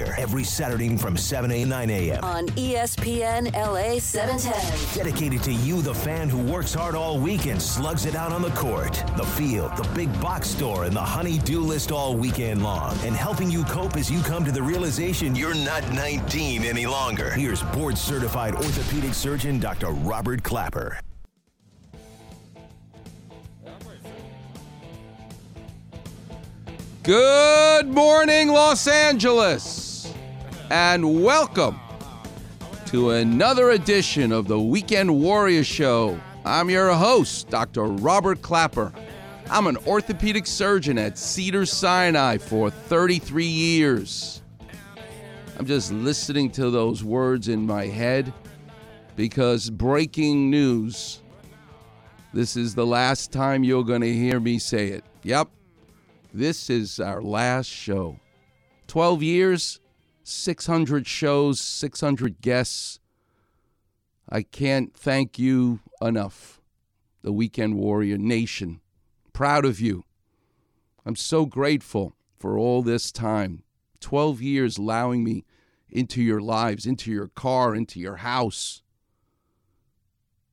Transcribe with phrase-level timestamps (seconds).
[0.00, 1.68] The Warrior, every Saturday from 7 a.m.
[1.68, 2.24] 9 a.m.
[2.24, 5.04] on ESPN LA 710.
[5.04, 8.42] Dedicated to you, the fan who works hard all week and slugs it out on
[8.42, 12.98] the court, the field, the big box store, and the honey-do list all weekend long.
[13.04, 17.30] And helping you cope as you come to the realization you're not 19 any longer.
[17.30, 19.90] Here's board-certified orthopedic surgeon Dr.
[19.90, 20.98] Robert Klapper.
[27.02, 29.89] Good morning, Los Angeles,
[30.70, 31.80] and welcome
[32.86, 36.20] to another edition of the Weekend Warrior Show.
[36.44, 37.86] I'm your host, Dr.
[37.86, 38.92] Robert Klapper.
[39.50, 44.42] I'm an orthopedic surgeon at Cedars-Sinai for 33 years.
[45.58, 48.32] I'm just listening to those words in my head
[49.16, 51.20] because breaking news.
[52.32, 55.04] This is the last time you're going to hear me say it.
[55.24, 55.48] Yep.
[56.32, 58.20] This is our last show.
[58.86, 59.79] 12 years,
[60.30, 63.00] 600 shows, 600 guests.
[64.28, 66.60] I can't thank you enough,
[67.22, 68.80] the Weekend Warrior Nation.
[69.32, 70.04] Proud of you.
[71.04, 73.64] I'm so grateful for all this time.
[74.00, 75.44] 12 years allowing me
[75.90, 78.82] into your lives, into your car, into your house.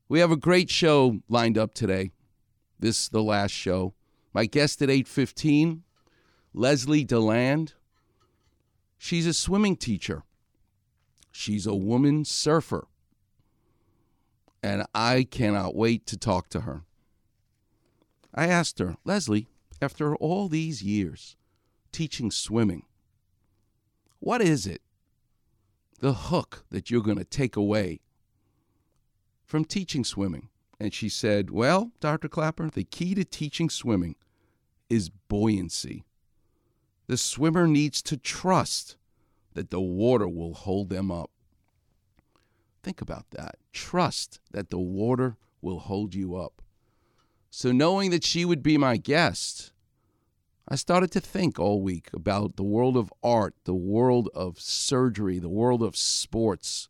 [0.10, 2.12] We have a great show lined up today.
[2.80, 3.94] This is the last show.
[4.34, 5.84] My guest at 8:15,
[6.54, 7.74] Leslie Deland.
[8.98, 10.24] She's a swimming teacher.
[11.32, 12.88] She's a woman surfer.
[14.64, 16.84] And I cannot wait to talk to her.
[18.34, 19.48] I asked her, Leslie,
[19.82, 21.36] after all these years
[21.92, 22.84] teaching swimming,
[24.20, 24.82] what is it,
[26.00, 28.02] the hook that you're going to take away
[29.46, 30.50] from teaching swimming?
[30.80, 32.28] And she said, Well, Dr.
[32.28, 34.16] Klapper, the key to teaching swimming
[34.90, 36.04] is buoyancy.
[37.08, 38.98] The swimmer needs to trust
[39.54, 41.32] that the water will hold them up.
[42.84, 43.56] Think about that.
[43.74, 46.62] Trust that the water will hold you up.
[47.50, 49.72] So, knowing that she would be my guest,
[50.68, 55.40] I started to think all week about the world of art, the world of surgery,
[55.40, 56.90] the world of sports.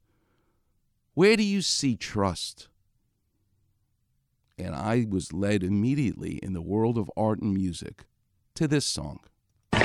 [1.13, 2.69] Where do you see trust?
[4.57, 8.05] And I was led immediately in the world of art and music
[8.55, 9.19] to this song.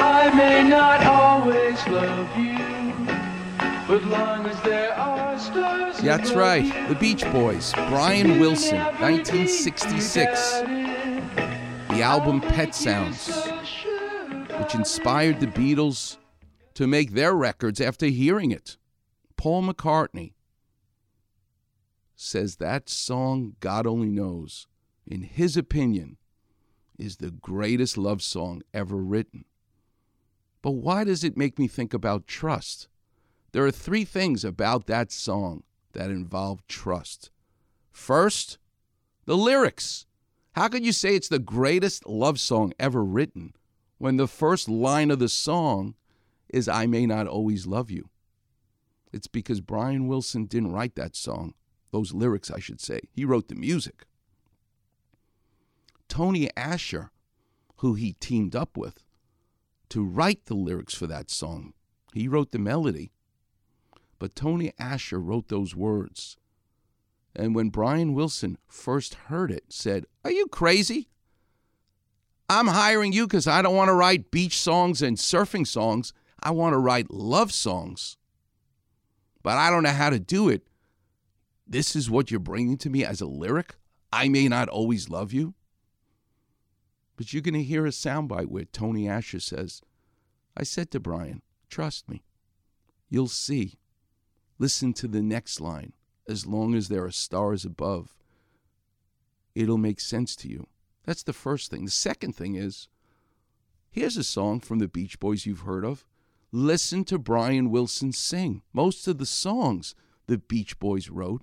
[0.04, 2.58] I may not always love you,
[3.86, 5.98] but long as there are stars.
[5.98, 6.88] That's right.
[6.88, 10.60] The Beach Boys, Brian Wilson, 1966.
[10.60, 13.28] The album Pet Sounds,
[14.58, 16.16] which inspired the Beatles
[16.74, 18.78] to make their records after hearing it.
[19.36, 20.32] Paul McCartney
[22.16, 24.66] says that song, God Only Knows,
[25.06, 26.16] in his opinion,
[26.98, 29.44] is the greatest love song ever written.
[30.62, 32.88] But why does it make me think about trust?
[33.50, 37.30] There are three things about that song that involve trust.
[37.90, 38.58] First,
[39.26, 40.06] the lyrics.
[40.52, 43.54] How could you say it's the greatest love song ever written
[43.98, 45.94] when the first line of the song
[46.48, 48.08] is I may not always love you?
[49.12, 51.54] It's because Brian Wilson didn't write that song,
[51.90, 53.00] those lyrics, I should say.
[53.10, 54.06] He wrote the music.
[56.08, 57.10] Tony Asher,
[57.76, 59.02] who he teamed up with
[59.92, 61.74] to write the lyrics for that song,
[62.14, 63.12] he wrote the melody.
[64.18, 66.38] But Tony Asher wrote those words.
[67.36, 71.10] And when Brian Wilson first heard it, said, Are you crazy?
[72.48, 76.14] I'm hiring you because I don't want to write beach songs and surfing songs.
[76.42, 78.16] I want to write love songs.
[79.42, 80.66] But I don't know how to do it.
[81.66, 83.74] This is what you're bringing to me as a lyric?
[84.10, 85.52] I may not always love you.
[87.16, 89.82] But you're going to hear a soundbite where Tony Asher says,
[90.56, 92.22] I said to Brian, trust me.
[93.08, 93.78] You'll see.
[94.58, 95.92] Listen to the next line.
[96.28, 98.14] As long as there are stars above,
[99.54, 100.68] it'll make sense to you.
[101.04, 101.84] That's the first thing.
[101.84, 102.88] The second thing is
[103.90, 106.06] here's a song from the Beach Boys you've heard of.
[106.52, 108.62] Listen to Brian Wilson sing.
[108.72, 109.94] Most of the songs
[110.26, 111.42] the Beach Boys wrote,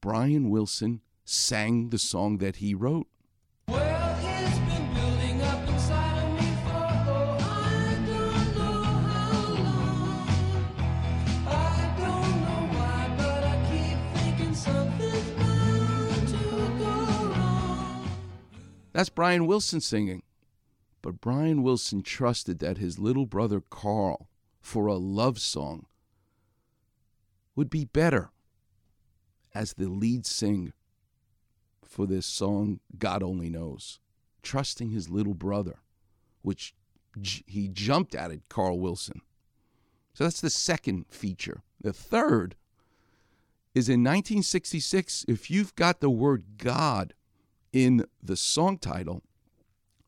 [0.00, 3.06] Brian Wilson sang the song that he wrote.
[18.92, 20.22] That's Brian Wilson singing.
[21.02, 24.28] But Brian Wilson trusted that his little brother Carl,
[24.60, 25.86] for a love song,
[27.56, 28.30] would be better
[29.54, 30.72] as the lead singer
[31.82, 33.98] for this song, God Only Knows.
[34.42, 35.80] Trusting his little brother,
[36.42, 36.74] which
[37.46, 39.20] he jumped at it, Carl Wilson.
[40.14, 41.62] So that's the second feature.
[41.80, 42.56] The third
[43.74, 47.14] is in 1966, if you've got the word God
[47.72, 49.22] in the song title,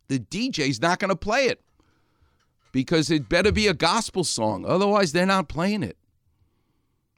[0.08, 1.62] the DJ's not going to play it
[2.72, 4.64] because it better be a gospel song.
[4.66, 5.96] Otherwise, they're not playing it.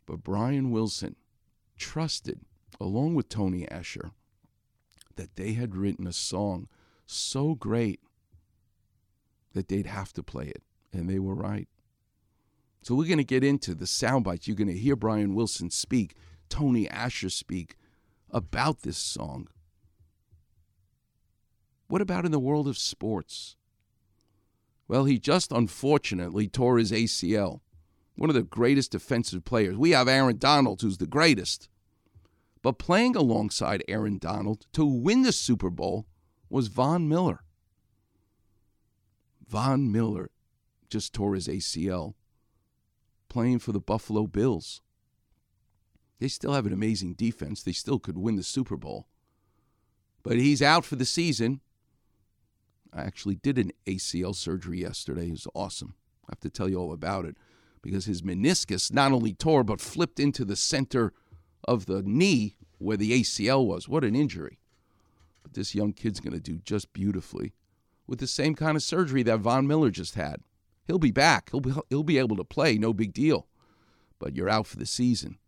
[0.06, 1.16] But Brian Wilson
[1.78, 2.40] trusted,
[2.80, 4.10] along with Tony Asher,
[5.16, 6.68] that they had written a song
[7.06, 8.00] so great
[9.52, 10.62] that they'd have to play it.
[10.92, 11.68] And they were right.
[12.82, 14.46] So we're going to get into the sound bites.
[14.46, 16.14] You're going to hear Brian Wilson speak,
[16.48, 17.76] Tony Asher speak
[18.30, 19.48] about this song.
[21.88, 23.56] What about in the world of sports?
[24.88, 27.60] Well, he just unfortunately tore his ACL.
[28.16, 29.76] One of the greatest defensive players.
[29.76, 31.68] We have Aaron Donald, who's the greatest.
[32.62, 36.06] But playing alongside Aaron Donald to win the Super Bowl
[36.48, 37.44] was Von Miller.
[39.46, 40.30] Von Miller
[40.88, 42.14] just tore his ACL
[43.34, 44.80] playing for the Buffalo Bills.
[46.20, 47.62] They still have an amazing defense.
[47.62, 49.08] They still could win the Super Bowl.
[50.22, 51.60] But he's out for the season.
[52.94, 55.26] I actually did an ACL surgery yesterday.
[55.26, 55.94] It was awesome.
[56.26, 57.36] I have to tell you all about it
[57.82, 61.12] because his meniscus not only tore but flipped into the center
[61.66, 63.88] of the knee where the ACL was.
[63.88, 64.58] What an injury.
[65.42, 67.52] But this young kid's going to do just beautifully
[68.06, 70.36] with the same kind of surgery that Von Miller just had.
[70.86, 71.50] He'll be back.
[71.50, 73.46] He'll be, he'll be able to play, no big deal.
[74.18, 75.38] But you're out for the season.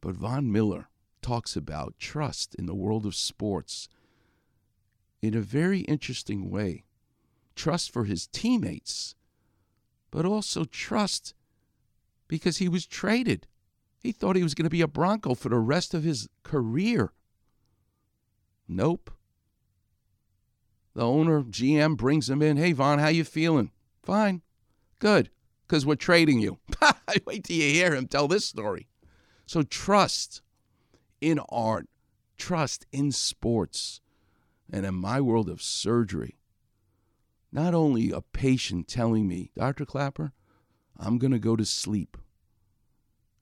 [0.00, 0.88] But Von Miller
[1.22, 3.88] talks about trust in the world of sports
[5.22, 6.84] in a very interesting way.
[7.54, 9.14] Trust for his teammates,
[10.10, 11.34] but also trust
[12.28, 13.46] because he was traded.
[13.98, 17.12] He thought he was going to be a Bronco for the rest of his career.
[18.66, 19.10] Nope.
[20.94, 22.56] The owner, GM, brings him in.
[22.56, 23.70] Hey, Von, how you feeling?
[24.02, 24.42] Fine.
[24.98, 25.30] Good.
[25.66, 26.58] Because we're trading you.
[27.26, 28.88] Wait till you hear him tell this story.
[29.46, 30.42] So trust
[31.20, 31.88] in art,
[32.38, 34.00] trust in sports,
[34.72, 36.38] and in my world of surgery.
[37.52, 39.84] Not only a patient telling me, Dr.
[39.84, 40.32] Klapper,
[40.98, 42.16] I'm going to go to sleep.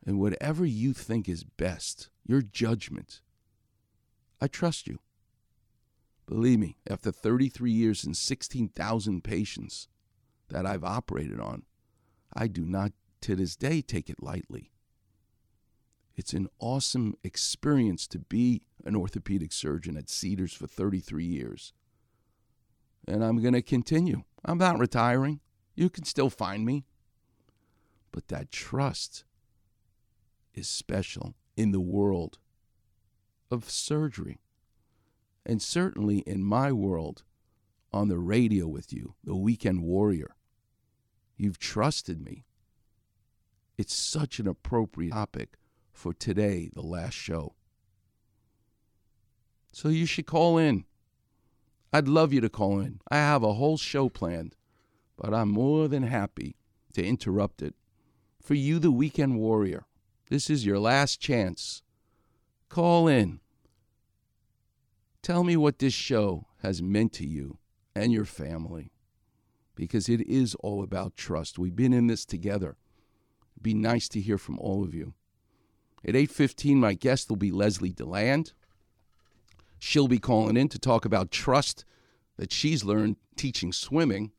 [0.06, 3.20] And whatever you think is best, your judgment,
[4.40, 5.00] I trust you.
[6.26, 9.88] Believe me, after 33 years and 16,000 patients
[10.48, 11.64] that I've operated on,
[12.34, 12.92] I do not
[13.22, 14.70] to this day take it lightly.
[16.18, 21.72] It's an awesome experience to be an orthopedic surgeon at Cedars for 33 years.
[23.06, 24.24] And I'm going to continue.
[24.44, 25.38] I'm not retiring.
[25.76, 26.84] You can still find me.
[28.10, 29.22] But that trust
[30.54, 32.38] is special in the world
[33.48, 34.40] of surgery.
[35.46, 37.22] And certainly in my world,
[37.92, 40.34] on the radio with you, the weekend warrior.
[41.36, 42.44] You've trusted me.
[43.78, 45.58] It's such an appropriate topic
[45.98, 47.54] for today, the last show.
[49.72, 50.84] So you should call in.
[51.92, 53.00] I'd love you to call in.
[53.10, 54.54] I have a whole show planned,
[55.16, 56.56] but I'm more than happy
[56.94, 57.74] to interrupt it.
[58.40, 59.86] For you, the weekend warrior,
[60.30, 61.82] this is your last chance.
[62.68, 63.40] Call in.
[65.22, 67.58] Tell me what this show has meant to you
[67.94, 68.92] and your family
[69.74, 71.58] because it is all about trust.
[71.58, 72.76] We've been in this together.
[73.60, 75.14] Be nice to hear from all of you.
[76.08, 78.54] At 8:15 my guest will be Leslie Deland.
[79.78, 81.84] She'll be calling in to talk about trust
[82.38, 84.32] that she's learned teaching swimming.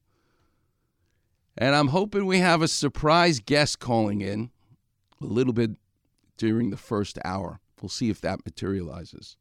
[1.55, 4.49] And I'm hoping we have a surprise guest calling in
[5.21, 5.77] a little bit
[6.37, 7.59] during the first hour.
[7.79, 9.37] We'll see if that materializes.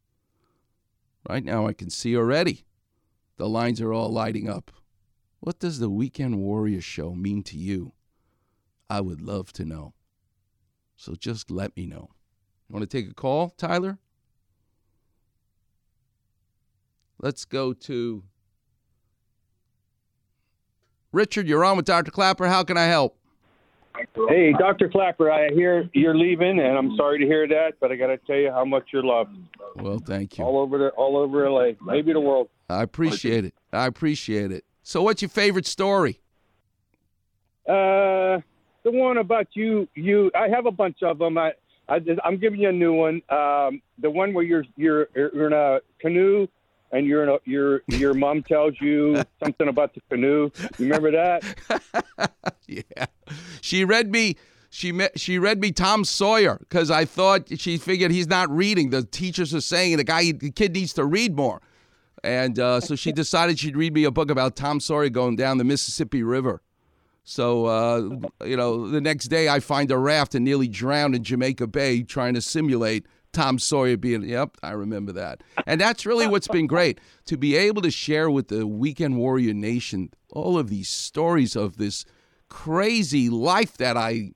[1.26, 2.66] Right now I can see already
[3.38, 4.70] the lines are all lighting up.
[5.40, 7.94] What does the Weekend Warrior show mean to you?
[8.90, 9.94] I would love to know.
[10.94, 12.10] So just let me know.
[12.68, 13.98] You want to take a call, Tyler?
[17.20, 18.22] Let's go to
[21.12, 21.48] Richard.
[21.48, 22.10] You're on with Dr.
[22.10, 22.46] Klapper.
[22.46, 23.16] How can I help?
[24.28, 24.88] Hey, Dr.
[24.88, 28.18] Klapper, I hear you're leaving, and I'm sorry to hear that, but I got to
[28.18, 29.36] tell you how much you're loved
[29.74, 30.44] Well, thank you.
[30.44, 32.48] all over the all over LA, maybe the world.
[32.68, 33.54] I appreciate it.
[33.72, 34.64] I appreciate it.
[34.84, 36.20] So, what's your favorite story?
[37.68, 38.38] Uh,
[38.84, 40.30] the one about you, you.
[40.32, 41.36] I have a bunch of them.
[41.36, 41.52] I,
[41.88, 43.22] I I'm giving you a new one.
[43.28, 46.46] Um, the one where you're you're you're in a canoe
[46.92, 50.50] and you're your your your mom tells you something about the canoe.
[50.78, 52.30] You remember that?
[52.66, 53.06] yeah,
[53.60, 54.36] she read me.
[54.70, 58.90] She met, she read me Tom Sawyer because I thought she figured he's not reading.
[58.90, 61.62] The teachers are saying the guy, the kid needs to read more,
[62.22, 65.56] and uh, so she decided she'd read me a book about Tom Sawyer going down
[65.56, 66.60] the Mississippi River.
[67.28, 68.08] So uh,
[68.46, 72.02] you know, the next day I find a raft and nearly drown in Jamaica Bay
[72.02, 73.04] trying to simulate
[73.34, 74.22] Tom Sawyer being.
[74.22, 78.30] Yep, I remember that, and that's really what's been great to be able to share
[78.30, 82.06] with the Weekend Warrior Nation all of these stories of this
[82.48, 84.32] crazy life that I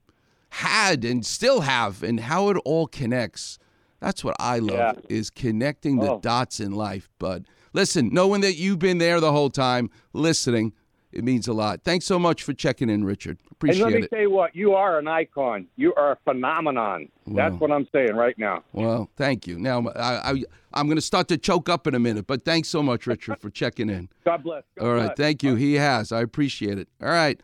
[0.51, 3.59] had and still have and how it all connects.
[4.01, 4.93] That's what I love Yeah.
[5.09, 6.21] is connecting the Oh.
[6.21, 7.09] dots in life.
[7.19, 10.75] But listen, knowing that you've been there the whole time, listening,
[11.13, 11.83] it means a lot.
[11.85, 13.39] Thanks so much for checking in, Richard.
[13.51, 13.85] Appreciate it.
[13.85, 14.11] And let me it.
[14.11, 15.67] tell you what, you are an icon.
[15.77, 17.09] You are a phenomenon.
[17.27, 18.65] That's what I'm saying right now.
[18.73, 19.59] Well, thank you.
[19.59, 22.69] Now I, I I'm going to start to choke up in a minute, but thanks
[22.69, 24.09] so much, Richard, for checking in.
[24.25, 24.65] God bless.
[24.79, 25.17] God All right, bless.
[25.17, 25.55] thank you.
[25.55, 26.13] He has.
[26.13, 26.89] I appreciate it.
[27.03, 27.41] All right,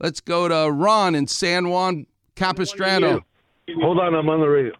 [0.00, 3.24] let's go to Ron in San Juan Capistrano.
[3.80, 4.72] Hold on, I'm on the radio.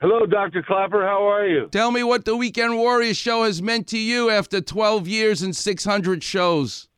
[0.00, 0.64] Hello, Dr.
[0.64, 1.06] Klapper.
[1.06, 1.68] How are you?
[1.68, 5.54] Tell me what the Weekend Warrior show has meant to you after 12 years and
[5.54, 6.88] 600 shows.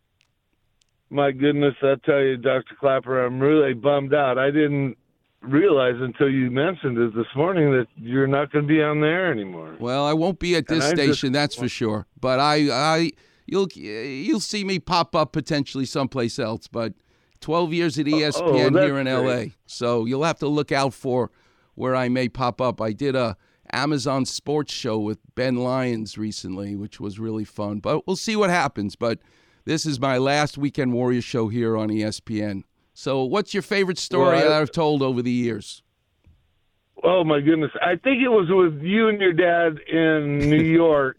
[1.11, 2.75] My goodness, I tell you, Dr.
[2.79, 4.39] Klapper, I'm really bummed out.
[4.39, 4.97] I didn't
[5.43, 9.31] realize until you mentioned it this morning that you're not going to be on there
[9.31, 9.77] anymore.
[9.79, 12.07] Well, I won't be at this I just- station, that's for sure.
[12.19, 13.11] But I, I,
[13.47, 16.67] you'll, you'll see me pop up potentially someplace else.
[16.67, 16.95] But
[17.41, 20.73] 12 years at ESPN Oh, oh that's here in LA, so you'll have to look
[20.73, 21.31] out for
[21.75, 22.81] where I may pop up.
[22.81, 23.37] I did a
[23.71, 27.81] Amazon Sports show with Ben Lyons recently, which was really fun.
[27.81, 28.97] But we'll see what happens.
[28.97, 29.19] But
[29.65, 32.63] this is my last Weekend Warrior show here on ESPN.
[32.93, 35.83] So, what's your favorite story Well, I- that I've told over the years?
[37.03, 37.71] Oh, my goodness.
[37.83, 41.19] I think it was with you and your dad in New York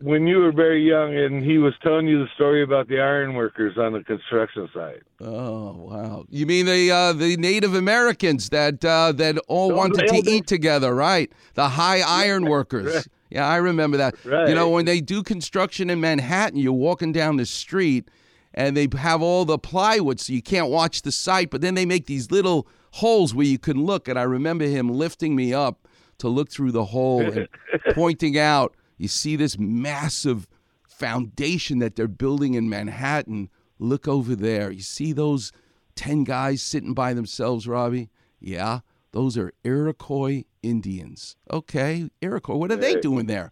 [0.00, 3.34] when you were very young, and he was telling you the story about the iron
[3.34, 5.02] workers on the construction site.
[5.20, 6.24] Oh wow!
[6.28, 10.92] You mean the uh, the Native Americans that uh, that all wanted to eat together,
[10.92, 11.30] right?
[11.54, 12.92] The high iron workers.
[12.94, 13.06] right.
[13.30, 14.16] Yeah, I remember that.
[14.48, 18.08] You know, when they do construction in Manhattan, you're walking down the street,
[18.52, 21.50] and they have all the plywood, so you can't watch the site.
[21.50, 24.08] But then they make these little holes where you can look.
[24.08, 25.86] And I remember him lifting me up
[26.18, 27.48] to look through the hole and
[27.94, 30.46] pointing out, you see this massive
[30.88, 33.48] foundation that they're building in Manhattan.
[33.78, 34.70] Look over there.
[34.70, 35.52] You see those
[35.94, 38.10] 10 guys sitting by themselves, Robbie?
[38.40, 38.80] Yeah,
[39.12, 41.36] those are Iroquois Indians.
[41.50, 43.50] Okay, Iroquois, what are they doing there?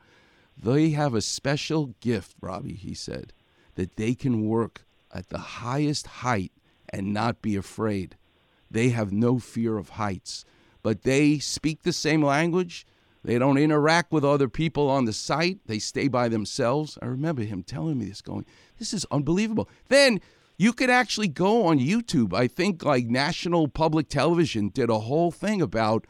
[0.56, 3.32] They have a special gift, Robbie, he said,
[3.74, 6.52] that they can work at the highest height
[6.88, 8.16] and not be afraid.
[8.70, 10.44] They have no fear of heights,
[10.82, 12.86] but they speak the same language.
[13.24, 15.58] They don't interact with other people on the site.
[15.66, 16.98] They stay by themselves.
[17.02, 18.46] I remember him telling me this, going,
[18.78, 19.68] This is unbelievable.
[19.88, 20.20] Then
[20.58, 22.34] you could actually go on YouTube.
[22.34, 26.06] I think like National Public Television did a whole thing about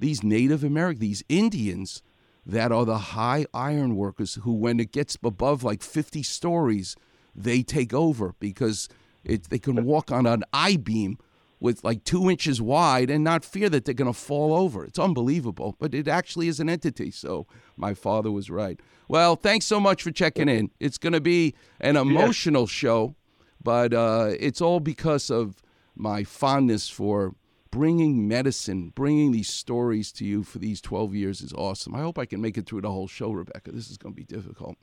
[0.00, 2.02] these Native American, these Indians
[2.44, 6.96] that are the high iron workers who, when it gets above like 50 stories,
[7.34, 8.88] they take over because
[9.24, 11.18] it, they can walk on an I beam
[11.60, 14.84] with like two inches wide and not fear that they're going to fall over.
[14.84, 17.12] It's unbelievable, but it actually is an entity.
[17.12, 18.80] So my father was right.
[19.06, 20.72] Well, thanks so much for checking in.
[20.80, 23.14] It's going to be an emotional show,
[23.62, 25.62] but uh, it's all because of
[25.94, 27.34] my fondness for
[27.70, 31.94] bringing medicine, bringing these stories to you for these 12 years is awesome.
[31.94, 33.72] I hope I can make it through the whole show, Rebecca.
[33.72, 34.76] This is going to be difficult.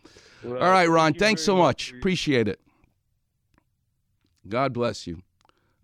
[0.45, 1.93] all right, Ron, thanks so much.
[1.93, 2.59] Appreciate it.
[4.47, 5.21] God bless you.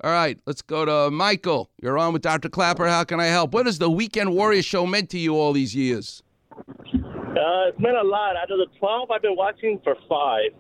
[0.04, 1.70] All right, let's go to Michael.
[1.82, 2.50] You're on with Dr.
[2.50, 2.88] Klapper.
[2.88, 3.54] How can I help?
[3.54, 6.22] What has the Weekend Warrior show meant to you all these years?
[6.52, 8.36] Uh, it's meant a lot.
[8.36, 10.52] Out of the 12, I've been watching for five.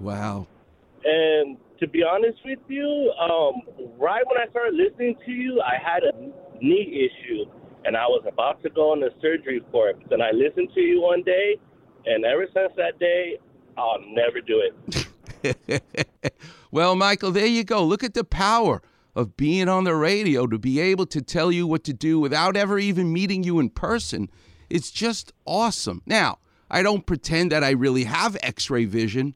[0.00, 0.46] Wow.
[1.04, 3.62] And to be honest with you, um,
[3.98, 6.12] right when I started listening to you, I had a
[6.62, 7.50] knee issue,
[7.84, 9.98] and I was about to go into surgery for it.
[10.10, 11.56] Then I listened to you one day,
[12.06, 13.38] and ever since that day,
[13.78, 15.82] I'll never do it.
[16.70, 17.84] well, Michael, there you go.
[17.84, 18.82] Look at the power
[19.14, 22.56] of being on the radio to be able to tell you what to do without
[22.56, 24.28] ever even meeting you in person.
[24.68, 26.02] It's just awesome.
[26.06, 26.38] Now,
[26.70, 29.34] I don't pretend that I really have x ray vision,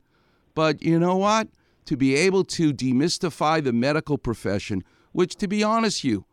[0.54, 1.48] but you know what?
[1.86, 4.82] To be able to demystify the medical profession,
[5.12, 6.24] which, to be honest, you,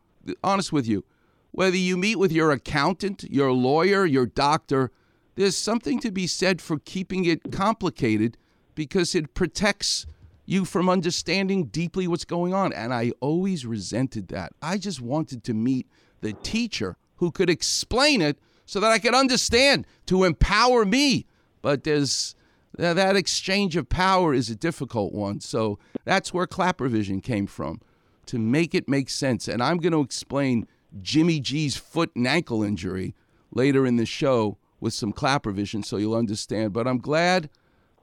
[0.42, 1.04] honest with you,
[1.50, 4.90] whether you meet with your accountant, your lawyer, your doctor,
[5.34, 8.38] there's something to be said for keeping it complicated
[8.74, 10.06] because it protects
[10.44, 12.72] you from understanding deeply what's going on.
[12.72, 14.52] And I always resented that.
[14.60, 15.86] I just wanted to meet
[16.20, 21.26] the teacher who could explain it so that I could understand to empower me.
[21.60, 22.34] But there's
[22.78, 25.40] that that exchange of power is a difficult one.
[25.40, 27.80] So that's where Klapper vision came from
[28.26, 29.48] to make it make sense.
[29.48, 30.66] And I'm going to explain
[31.00, 33.14] Jimmy G's foot and ankle injury
[33.50, 36.72] later in the show with some Klapper vision so you'll understand.
[36.72, 37.50] But I'm glad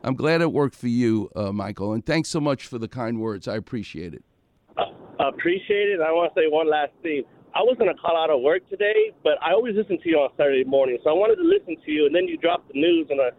[0.04, 1.94] I'm glad it worked for you, uh, Michael.
[1.94, 3.48] And thanks so much for the kind words.
[3.48, 4.24] I appreciate it.
[5.20, 6.00] Appreciate it.
[6.00, 7.24] I want to say one last thing.
[7.54, 10.18] I was going to call out of work today, but I always listen to you
[10.18, 10.98] on Saturday morning.
[11.04, 13.32] So I wanted to listen to you, and then you dropped the news, and I,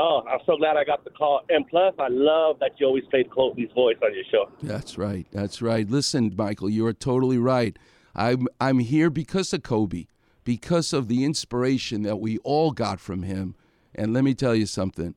[0.00, 1.42] oh, I'm so glad I got the call.
[1.48, 4.50] And plus, I love that you always played Kobe's voice on your show.
[4.62, 5.26] That's right.
[5.30, 5.88] That's right.
[5.88, 7.78] Listen, Michael, you are totally right.
[8.14, 10.06] I'm I'm here because of Kobe,
[10.44, 13.54] because of the inspiration that we all got from him.
[13.94, 15.14] And let me tell you something.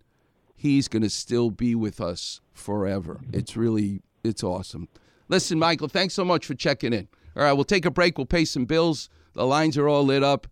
[0.55, 3.21] He's going to still be with us forever.
[3.31, 4.89] It's really it's awesome.
[5.27, 7.07] Listen, Michael, thanks so much for checking in.
[7.35, 8.17] All right, we'll take a break.
[8.17, 9.09] We'll pay some bills.
[9.33, 10.47] The lines are all lit up.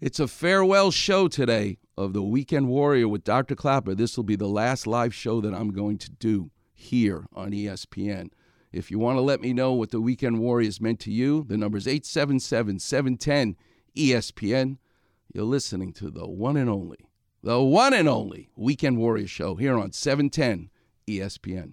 [0.00, 3.54] It's a farewell show today of the Weekend Warrior with Dr.
[3.54, 3.94] Klapper.
[3.94, 8.30] This will be the last live show that I'm going to do here on ESPN.
[8.72, 11.44] If you want to let me know what the Weekend Warrior has meant to you,
[11.44, 13.56] the number is 877 710
[13.96, 14.76] ESPN.
[15.32, 17.08] You're listening to the one and only,
[17.42, 20.70] the one and only Weekend Warrior show here on E 710
[21.08, 21.72] ESPN.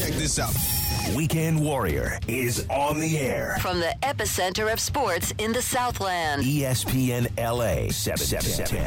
[0.00, 0.54] Check this out.
[1.14, 3.58] Weekend Warrior is on the air.
[3.60, 6.42] From the epicenter of sports in the Southland.
[6.42, 8.86] ESPN LA 710.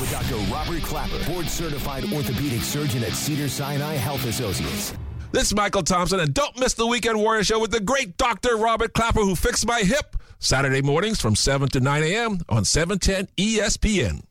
[0.00, 0.34] With Dr.
[0.52, 4.94] Robert Klapper, board certified orthopedic surgeon at Cedars-Sinai Health Associates.
[5.30, 8.56] This is Michael Thompson, and don't miss the Weekend Warrior Show with the great Dr.
[8.56, 10.16] Robert Klapper, who fixed my hip.
[10.40, 12.40] Saturday mornings from 7 to 9 a.m.
[12.48, 14.24] on E 710 ESPN.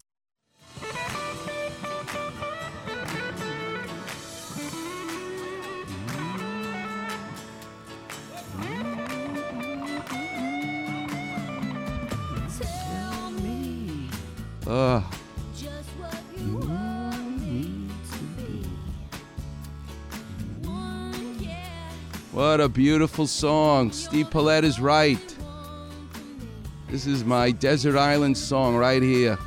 [14.70, 15.04] Ugh.
[16.38, 17.90] Mm-hmm.
[22.32, 23.92] What a beautiful song.
[23.92, 25.36] Steve Paulette is right.
[26.88, 29.40] This is my Desert Island song right here.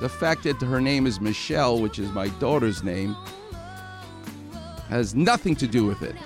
[0.00, 3.14] The fact that her name is Michelle, which is my daughter's name,
[4.88, 6.16] has nothing to do with it.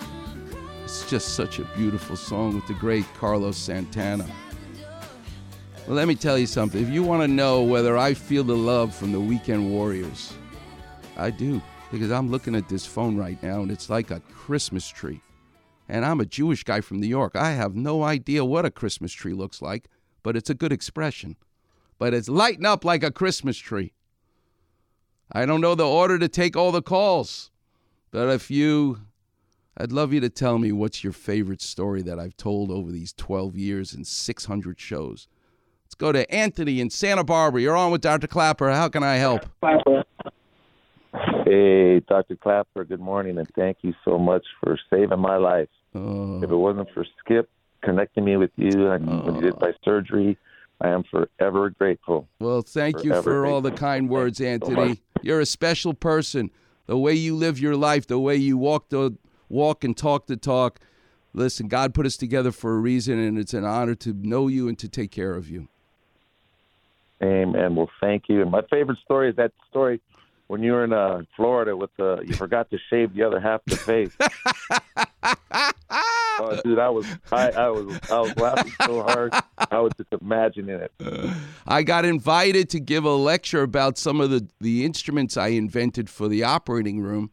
[0.85, 4.29] It's just such a beautiful song with the great Carlos Santana.
[5.87, 6.83] Well, let me tell you something.
[6.83, 10.33] If you want to know whether I feel the love from the Weekend Warriors,
[11.19, 11.61] I do.
[11.93, 15.21] Because I'm looking at this phone right now and it's like a Christmas tree.
[15.87, 17.37] And I'm a Jewish guy from New York.
[17.37, 19.89] I have no idea what a Christmas tree looks like,
[20.23, 21.37] but it's a good expression.
[21.99, 23.93] But it's lighting up like a Christmas tree.
[25.31, 27.51] I don't know the order to take all the calls,
[28.11, 29.01] but if you,
[29.77, 33.13] I'd love you to tell me what's your favorite story that I've told over these
[33.13, 35.29] 12 years and 600 shows.
[35.85, 37.61] Let's go to Anthony in Santa Barbara.
[37.63, 38.27] You're on with Dr.
[38.27, 38.69] Klapper.
[38.73, 39.47] How can I help?
[41.45, 42.35] Hey, Dr.
[42.35, 45.69] Klapper, good morning, and thank you so much for saving my life.
[45.95, 47.49] Oh, If it wasn't for Skip
[47.85, 49.75] connecting me with you and when you did my oh.
[49.85, 50.37] surgery,
[50.81, 52.27] I am forever grateful.
[52.41, 55.01] well, thank you Forever for all the kind words, you so Anthony.
[55.23, 56.51] You're a special person.
[56.87, 59.17] The way you live your life, the way you walk the
[59.49, 60.81] walk and talk the talk.
[61.33, 64.67] Listen, God put us together for a reason, and it's an honor to know you
[64.67, 65.69] and to take care of you.
[67.23, 67.75] Amen.
[67.77, 68.43] Well, thank you.
[68.43, 70.01] And my favorite story is that story
[70.47, 73.61] when you were in uh, Florida with the you forgot to shave the other half
[73.67, 74.13] of the face.
[76.39, 79.35] oh, dude, I was I, I was I was laughing so hard.
[79.71, 80.93] I was just imagining it.
[81.67, 86.11] I got invited to give a lecture about some of the, the instruments I invented
[86.11, 87.31] for the operating room.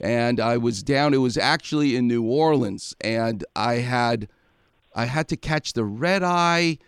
[0.00, 2.94] And I was down, it was actually in New Orleans.
[3.00, 4.28] And I had
[4.94, 6.78] I had to catch the red eye.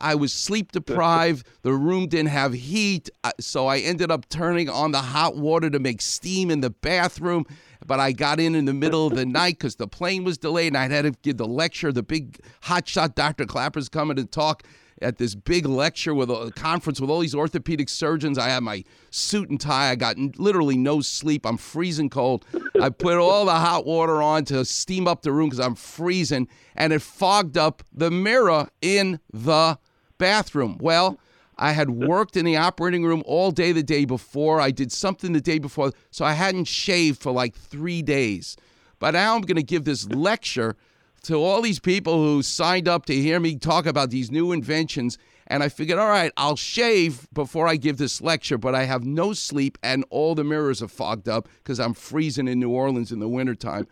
[0.00, 1.46] I was sleep deprived.
[1.62, 5.78] The room didn't have heat, so I ended up turning on the hot water to
[5.78, 7.44] make steam in the bathroom.
[7.84, 10.68] But I got in in the middle of the night because the plane was delayed,
[10.68, 11.92] and I had to give the lecture.
[11.92, 13.44] The big hotshot Dr.
[13.44, 14.62] Klapper's coming to talk
[15.02, 18.38] at this big lecture with a conference with all these orthopedic surgeons.
[18.38, 19.90] I had my suit and tie.
[19.90, 21.44] I got literally no sleep.
[21.44, 22.44] I'm freezing cold.
[22.80, 26.48] I put all the hot water on to steam up the room because I'm freezing,
[26.74, 29.78] and it fogged up the mirror in the
[30.18, 30.78] bathroom.
[30.80, 31.18] Well,
[31.56, 34.60] I had worked in the operating room all day the day before.
[34.60, 38.56] I did something the day before, so I hadn't shaved for like three days.
[38.98, 40.76] But now I'm going to give this lecture
[41.22, 45.18] to all these people who signed up to hear me talk about these new inventions.
[45.46, 49.04] And I figured, all right, I'll shave before I give this lecture, but I have
[49.04, 53.12] no sleep and all the mirrors are fogged up because I'm freezing in New Orleans
[53.12, 53.86] in the wintertime.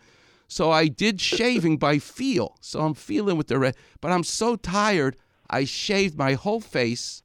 [0.47, 2.57] So I did shaving by feel.
[2.61, 5.15] So I'm feeling with the red, but I'm so tired,
[5.49, 7.23] I shaved my whole face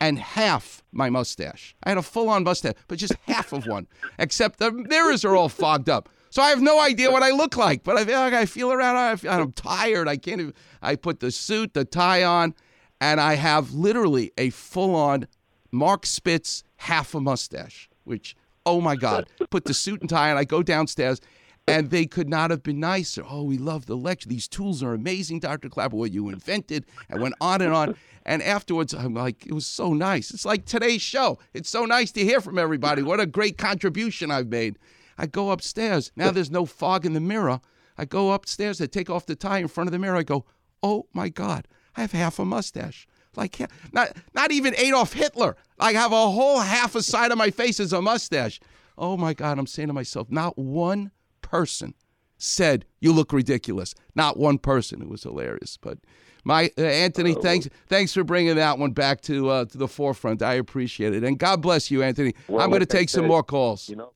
[0.00, 1.76] and half my mustache.
[1.84, 3.86] I had a full on mustache, but just half of one,
[4.18, 6.08] except the mirrors are all fogged up.
[6.34, 8.72] So I have no idea what I look like, but I feel like I feel
[8.72, 8.96] around.
[8.96, 10.08] I feel, I'm tired.
[10.08, 10.54] I can't even.
[10.82, 12.56] I put the suit, the tie on,
[13.00, 15.28] and I have literally a full on
[15.70, 18.34] Mark Spitz half a mustache, which,
[18.66, 19.28] oh my God.
[19.50, 20.36] Put the suit and tie on.
[20.36, 21.20] I go downstairs,
[21.68, 23.22] and they could not have been nicer.
[23.24, 24.28] Oh, we love the lecture.
[24.28, 25.68] These tools are amazing, Dr.
[25.68, 26.84] Klapper, what you invented.
[27.08, 27.94] And went on and on.
[28.26, 30.32] And afterwards, I'm like, it was so nice.
[30.32, 31.38] It's like today's show.
[31.52, 33.02] It's so nice to hear from everybody.
[33.02, 34.80] What a great contribution I've made.
[35.18, 36.12] I go upstairs.
[36.16, 37.60] Now there's no fog in the mirror.
[37.96, 38.80] I go upstairs.
[38.80, 40.16] I take off the tie in front of the mirror.
[40.16, 40.44] I go,
[40.82, 43.06] oh my God, I have half a mustache.
[43.36, 43.60] Like
[43.92, 45.56] not not even Adolf Hitler.
[45.78, 48.60] I have a whole half a side of my face as a mustache.
[48.96, 51.10] Oh my God, I'm saying to myself, not one
[51.42, 51.94] person
[52.36, 53.94] said you look ridiculous.
[54.14, 55.02] Not one person.
[55.02, 55.76] It was hilarious.
[55.80, 55.98] But
[56.44, 60.42] my uh, Anthony, thanks thanks for bringing that one back to uh, to the forefront.
[60.42, 62.34] I appreciate it, and God bless you, Anthony.
[62.48, 63.88] Well, I'm going to take some more calls.
[63.88, 64.12] You know,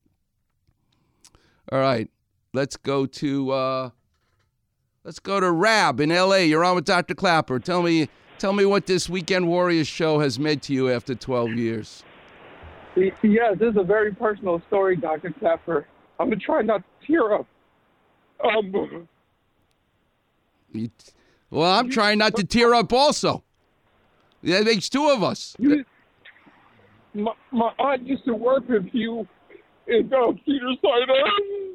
[1.70, 2.08] All right,
[2.54, 3.90] let's go to uh,
[5.04, 6.46] let's go to Rab in L.A.
[6.46, 7.14] You're on with Dr.
[7.14, 7.58] Klapper.
[7.58, 11.50] Tell me tell me what this Weekend Warriors show has meant to you after 12
[11.50, 12.02] years.
[13.22, 15.32] Yeah, this is a very personal story, Dr.
[15.38, 15.86] Klapper.
[16.18, 17.46] I'm going to try not to tear up.
[18.44, 19.08] Um,
[20.72, 20.90] You-
[21.50, 22.92] well, I'm trying not to tear up.
[22.92, 23.42] Also,
[24.42, 25.54] that makes two of us.
[25.58, 25.84] you,
[27.14, 29.26] my, my aunt used to work with you
[29.88, 31.74] in uh, Cedar Sinai.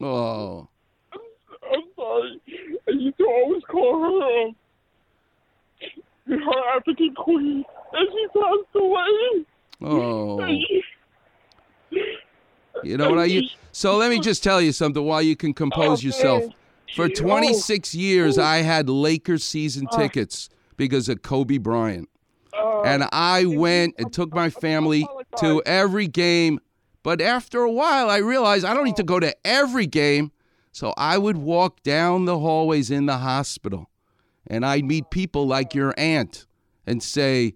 [0.00, 0.68] Oh,
[1.12, 2.40] I'm sorry.
[2.88, 4.56] I used to always call her um,
[6.26, 9.46] her African queen, and she passed away.
[9.82, 10.58] oh.
[12.82, 13.56] You know what I use?
[13.72, 16.44] So let me just tell you something while you can compose yourself.
[16.94, 22.08] For 26 years, I had Lakers season tickets because of Kobe Bryant.
[22.84, 25.06] And I went and took my family
[25.38, 26.60] to every game.
[27.04, 30.32] But after a while, I realized I don't need to go to every game.
[30.72, 33.88] So I would walk down the hallways in the hospital
[34.46, 36.46] and I'd meet people like your aunt
[36.86, 37.54] and say,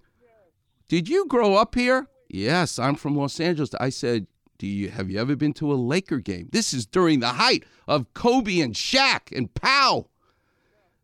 [0.87, 2.07] Did you grow up here?
[2.29, 3.71] Yes, I'm from Los Angeles.
[3.81, 4.27] I said,
[4.59, 6.49] Do you have you ever been to a Laker game?
[6.53, 10.11] This is during the height of Kobe and Shaq and Powell.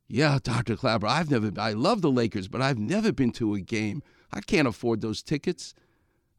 [0.06, 0.76] Yeah, Dr.
[0.76, 4.02] Klapper, I've never I love the Lakers, but I've never been to a game.
[4.32, 5.74] I can't afford those tickets.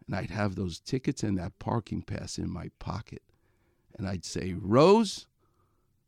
[0.07, 3.23] And I'd have those tickets and that parking pass in my pocket.
[3.97, 5.27] And I'd say, Rose,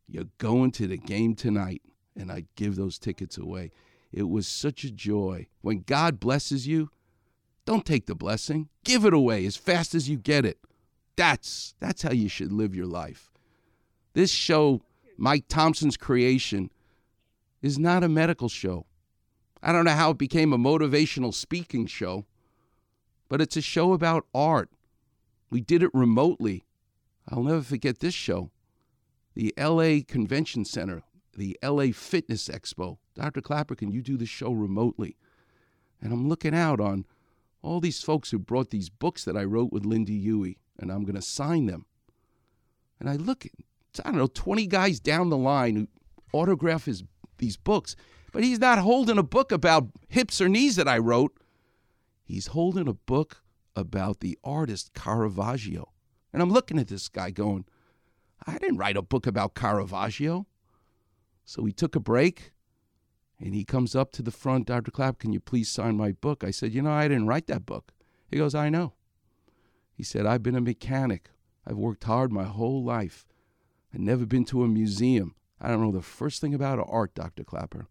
[0.08, 1.82] you're going to the game tonight.
[2.16, 3.72] And I'd give those tickets away.
[4.12, 5.48] It was such a joy.
[5.62, 6.90] When God blesses you,
[7.66, 8.70] don't take the blessing.
[8.84, 10.58] Give it away as fast as you get it.
[11.18, 13.30] That's that's how you should live your life.
[14.14, 14.82] This show,
[15.18, 16.72] Mike Thompson's creation,
[17.62, 18.86] is not a medical show.
[19.62, 22.26] I don't know how it became a motivational speaking show,
[23.30, 24.70] but it's a show about art.
[25.50, 26.66] We did it remotely.
[27.30, 28.52] I'll never forget this show.
[29.36, 31.04] The LA Convention Center,
[31.36, 32.98] the LA Fitness Expo.
[33.16, 33.42] Dr.
[33.42, 35.18] Klapper, can you do the show remotely?
[36.02, 37.06] And I'm looking out on
[37.62, 41.04] all these folks who brought these books that I wrote with Lynda Huey, and I'm
[41.04, 41.86] going to sign them.
[43.00, 43.52] And I look at,
[44.06, 45.88] I don't know, 20 guys down the line who
[46.34, 47.04] autograph his,
[47.38, 47.96] these books,
[48.32, 51.36] but he's not holding a book about hips or knees that I wrote.
[52.28, 53.42] He's holding a book
[53.74, 55.94] about the artist Caravaggio.
[56.34, 57.64] And I'm looking at this guy going,
[58.46, 60.46] I didn't write a book about Caravaggio.
[61.46, 62.52] So we took a break
[63.40, 64.92] and he comes up to the front, Dr.
[64.92, 66.44] Clapp, can you please sign my book?
[66.44, 67.94] I said, You know, I didn't write that book.
[68.30, 68.94] He goes, I know.
[69.94, 71.30] He said, I've been a mechanic.
[71.66, 73.26] I've worked hard my whole life.
[73.94, 75.36] I've never been to a museum.
[75.62, 77.46] I don't know the first thing about art, Dr.
[77.46, 77.88] Klapper.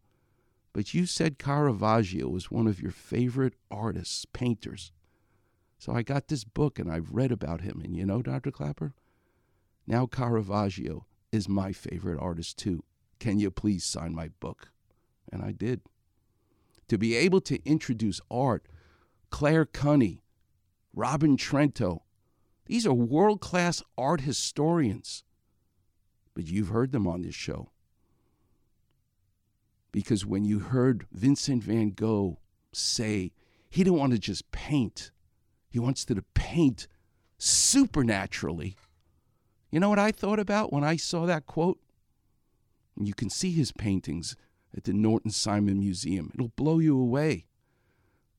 [0.77, 4.93] But you said Caravaggio was one of your favorite artists, painters.
[5.79, 7.81] So I got this book and I've read about him.
[7.83, 8.51] And you know, Dr.
[8.51, 8.93] Klapper,
[9.87, 12.85] now Caravaggio is my favorite artist too.
[13.19, 14.69] Can you please sign my book?
[15.33, 15.81] And I did.
[16.89, 18.69] To be able to introduce art,
[19.31, 20.21] Claire Cunney,
[20.93, 22.01] Robin Trento,
[22.67, 25.25] these are world class art historians.
[26.35, 27.71] But you've heard them on this show.
[29.97, 32.37] Because when you heard Vincent van Gogh
[32.71, 33.33] say
[33.71, 35.11] he didn't want to just paint,
[35.71, 36.87] he wants to paint
[37.39, 38.77] supernaturally.
[39.71, 41.79] You know what I thought about when I saw that quote?
[42.95, 44.37] And you can see his paintings
[44.77, 46.31] at the Norton Simon Museum.
[46.35, 47.47] It'll blow you away.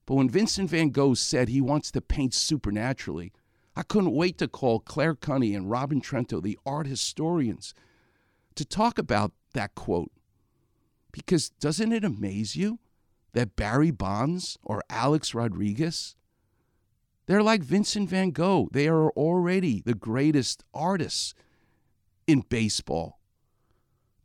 [0.06, 3.34] But when Vincent van Gogh said he wants to paint supernaturally,
[3.76, 7.74] I couldn't wait to call Claire Cunney and Robin Trento, the art historians,
[8.54, 10.12] to talk about that quote.
[11.18, 12.78] Because doesn't it amaze you
[13.34, 16.16] that Barry Bonds or Alex Rodriguez,
[17.26, 18.70] they're like Vincent van Gogh.
[18.72, 21.34] They are already the greatest artists
[22.28, 23.20] in baseball.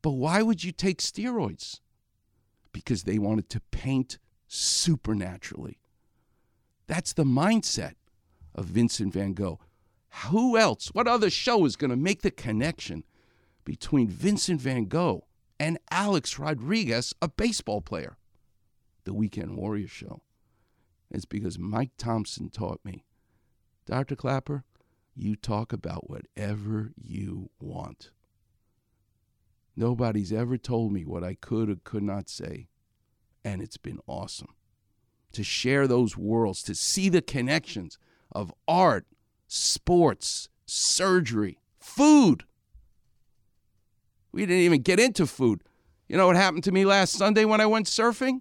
[0.02, 1.80] But why would you take steroids?
[2.72, 5.78] Because they wanted to paint supernaturally.
[6.86, 7.94] That's the mindset
[8.54, 9.60] of Vincent van Gogh.
[10.26, 13.04] Who else, what other show is going to make the connection
[13.64, 15.24] between Vincent van Gogh
[15.62, 18.16] and Alex Rodriguez, a baseball player?
[19.04, 20.20] The Weekend Warrior Show.
[21.08, 23.04] It's because Mike Thompson taught me.
[23.86, 24.16] Dr.
[24.16, 24.64] Klapper,
[25.14, 28.10] you talk about whatever you want.
[29.76, 32.66] Nobody's ever told me what I could or could not say,
[33.44, 34.56] and it's been awesome.
[35.30, 37.98] To share those worlds, to see the connections
[38.32, 39.06] of art,
[39.46, 42.46] sports, surgery, food.
[44.32, 45.62] We didn't even get into food.
[46.08, 48.40] You know what happened to me last Sunday when I went surfing?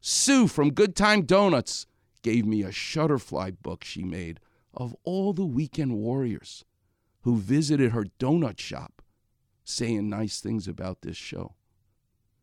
[0.00, 1.86] Sue from Good Time Donuts
[2.22, 4.40] gave me a Shutterfly book she made
[4.74, 6.64] of all the weekend warriors
[7.22, 9.02] who visited her donut shop
[9.64, 11.54] saying nice things about this show.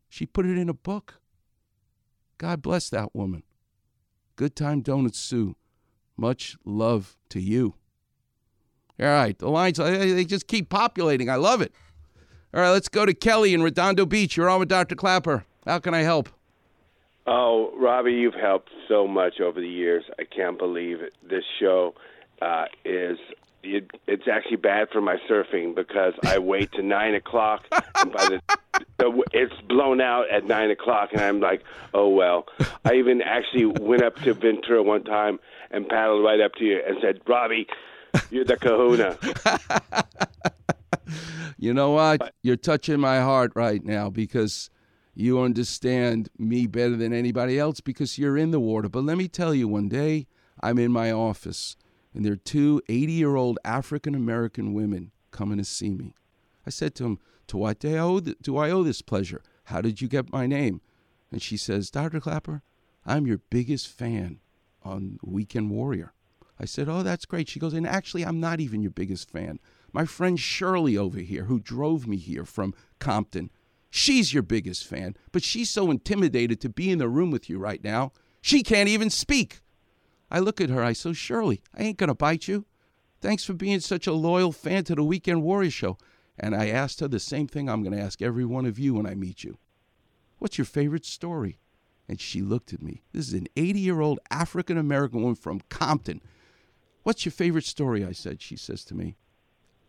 [0.08, 1.20] She put it in a book.
[2.38, 3.44] God bless that woman.
[4.36, 5.56] Good Time Donuts Sue.
[6.16, 7.74] Much love to you.
[9.00, 11.28] All right, the lines, they just keep populating.
[11.28, 11.72] I love it.
[12.54, 14.36] All right, let's go to Kelly in Redondo Beach.
[14.36, 14.94] You're on with Dr.
[14.94, 15.44] Klapper.
[15.66, 16.28] How can I help?
[17.26, 20.04] Oh, Robbie, you've helped so much over the years.
[20.20, 21.14] I can't believe it.
[21.28, 21.94] This show
[22.40, 23.18] uh, is
[23.64, 28.24] it, it's actually bad for my surfing because I wait to nine o'clock, and by
[28.26, 28.40] the,
[28.98, 32.46] the it's blown out at nine o'clock, and I'm like, oh well.
[32.84, 35.40] I even actually went up to Ventura one time
[35.72, 37.66] and paddled right up to you and said, Robbie,
[38.30, 39.18] you're the Kahuna.
[41.64, 42.34] You know what?
[42.42, 44.68] You're touching my heart right now because
[45.14, 48.90] you understand me better than anybody else because you're in the water.
[48.90, 50.26] But let me tell you, one day
[50.60, 51.76] I'm in my office
[52.12, 56.14] and there are two 80 year old African American women coming to see me.
[56.66, 59.40] I said to them, To what do I, owe th- do I owe this pleasure?
[59.64, 60.82] How did you get my name?
[61.32, 62.20] And she says, Dr.
[62.20, 62.60] Klapper,
[63.06, 64.40] I'm your biggest fan
[64.82, 66.12] on Weekend Warrior.
[66.60, 67.48] I said, Oh, that's great.
[67.48, 69.60] She goes, And actually, I'm not even your biggest fan.
[69.94, 73.50] My friend Shirley over here, who drove me here from Compton,
[73.90, 77.60] she's your biggest fan, but she's so intimidated to be in the room with you
[77.60, 78.10] right now,
[78.42, 79.60] she can't even speak.
[80.32, 82.66] I look at her, I say, Shirley, I ain't going to bite you.
[83.20, 85.96] Thanks for being such a loyal fan to the Weekend Warrior Show.
[86.36, 88.94] And I asked her the same thing I'm going to ask every one of you
[88.94, 89.58] when I meet you.
[90.38, 91.60] What's your favorite story?
[92.08, 93.04] And she looked at me.
[93.12, 96.20] This is an 80 year old African American woman from Compton.
[97.04, 98.04] What's your favorite story?
[98.04, 98.42] I said.
[98.42, 99.16] She says to me,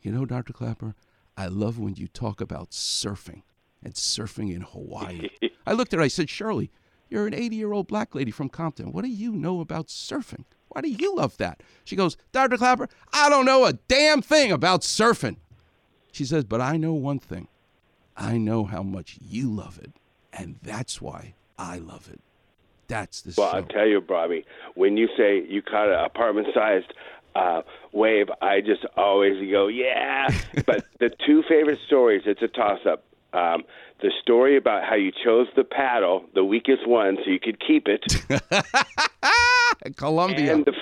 [0.06, 0.54] You know, Dr.
[0.54, 0.94] Klapper,
[1.36, 3.42] I love when you talk about surfing
[3.84, 5.30] and surfing in Hawaii.
[5.66, 6.04] I looked at her.
[6.06, 6.70] I said, Shirley,
[7.10, 8.92] you're an 80 year old black lady from Compton.
[8.92, 10.44] What do you know about surfing?
[10.68, 11.64] Why do you love that?
[11.86, 12.58] She goes, Dr.
[12.58, 15.38] Klapper, I don't know a damn thing about surfing.
[16.12, 17.48] She says, but I know one thing.
[18.16, 19.94] I know how much you love it.
[20.32, 22.22] And that's why I love it.
[22.88, 23.58] That's the Well, show.
[23.58, 26.94] I'll tell you, Bobby, when you say you caught an apartment sized
[27.36, 30.28] uh, wave, I just always go, yeah.
[30.66, 33.04] but the two favorite stories, it's a toss up.
[33.34, 33.64] Um,
[34.02, 37.88] the story about how you chose the paddle, the weakest one, so you could keep
[37.88, 38.04] it.
[39.98, 40.54] Columbia.
[40.54, 40.74] And the,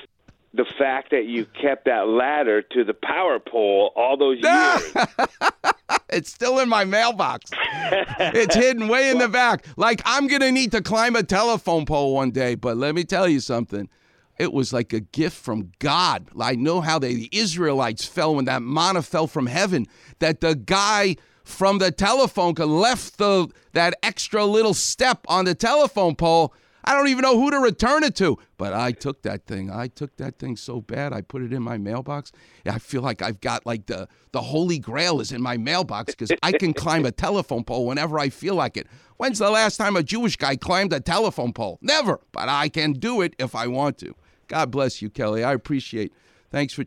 [0.54, 5.08] the fact that you kept that ladder to the power pole all those years.
[6.10, 7.50] it's still in my mailbox.
[8.20, 9.66] it's hidden way in the back.
[9.78, 13.04] Like I'm going to need to climb a telephone pole one day, but let me
[13.04, 13.89] tell you something.
[14.38, 16.30] It was like a gift from God.
[16.39, 19.86] I know how they, the Israelites fell when that manna fell from heaven,
[20.19, 26.15] that the guy from the telephone, left the that extra little step on the telephone
[26.15, 26.54] pole.
[26.86, 28.38] I don't even know who to return it to.
[28.58, 29.72] But I took that thing.
[29.72, 31.13] I took that thing so bad.
[31.13, 32.32] I put it in my mailbox.
[32.65, 36.32] I feel like I've got like the the holy grail is in my mailbox because
[36.41, 38.88] I can climb a telephone pole whenever I feel like it.
[39.17, 41.80] When's the last time a Jewish guy climbed a telephone pole?
[41.82, 42.19] Never.
[42.32, 44.15] But I can do it if I want to.
[44.47, 45.43] God bless you, Kelly.
[45.43, 46.13] I appreciate.
[46.49, 46.86] Thanks for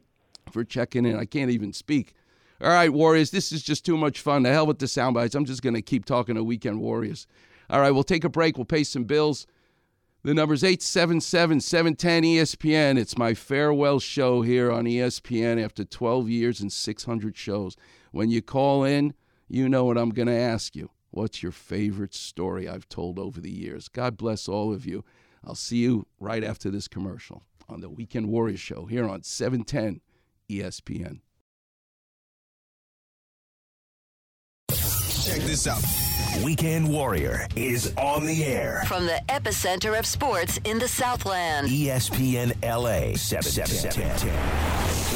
[0.53, 1.16] for checking in.
[1.16, 2.14] I can't even speak.
[2.61, 4.42] All right, Warriors, this is just too much fun.
[4.42, 5.35] The hell with the sound bites.
[5.35, 7.27] I'm just going to keep talking to Weekend Warriors.
[7.69, 8.57] All right, we'll take a break.
[8.57, 9.47] We'll pay some bills.
[10.23, 12.99] The number's 877 710 ESPN.
[12.99, 17.77] It's my farewell show here on ESPN after 12 years and 600 shows.
[18.12, 19.14] When you call in,
[19.49, 20.90] you know what I'm going to ask you.
[21.11, 23.88] What's your favorite story I've told over the years?
[23.88, 25.05] God bless all of you.
[25.47, 29.23] I'll see you right after this commercial on the Weekend Warriors show here on E
[29.23, 30.01] 710
[30.51, 31.21] ESPN.
[34.69, 35.83] Check this out.
[36.45, 38.85] Weekend Warrior is on the air.
[38.87, 41.69] From the epicenter of sports in the Southland.
[41.69, 44.27] ESPN LA 710.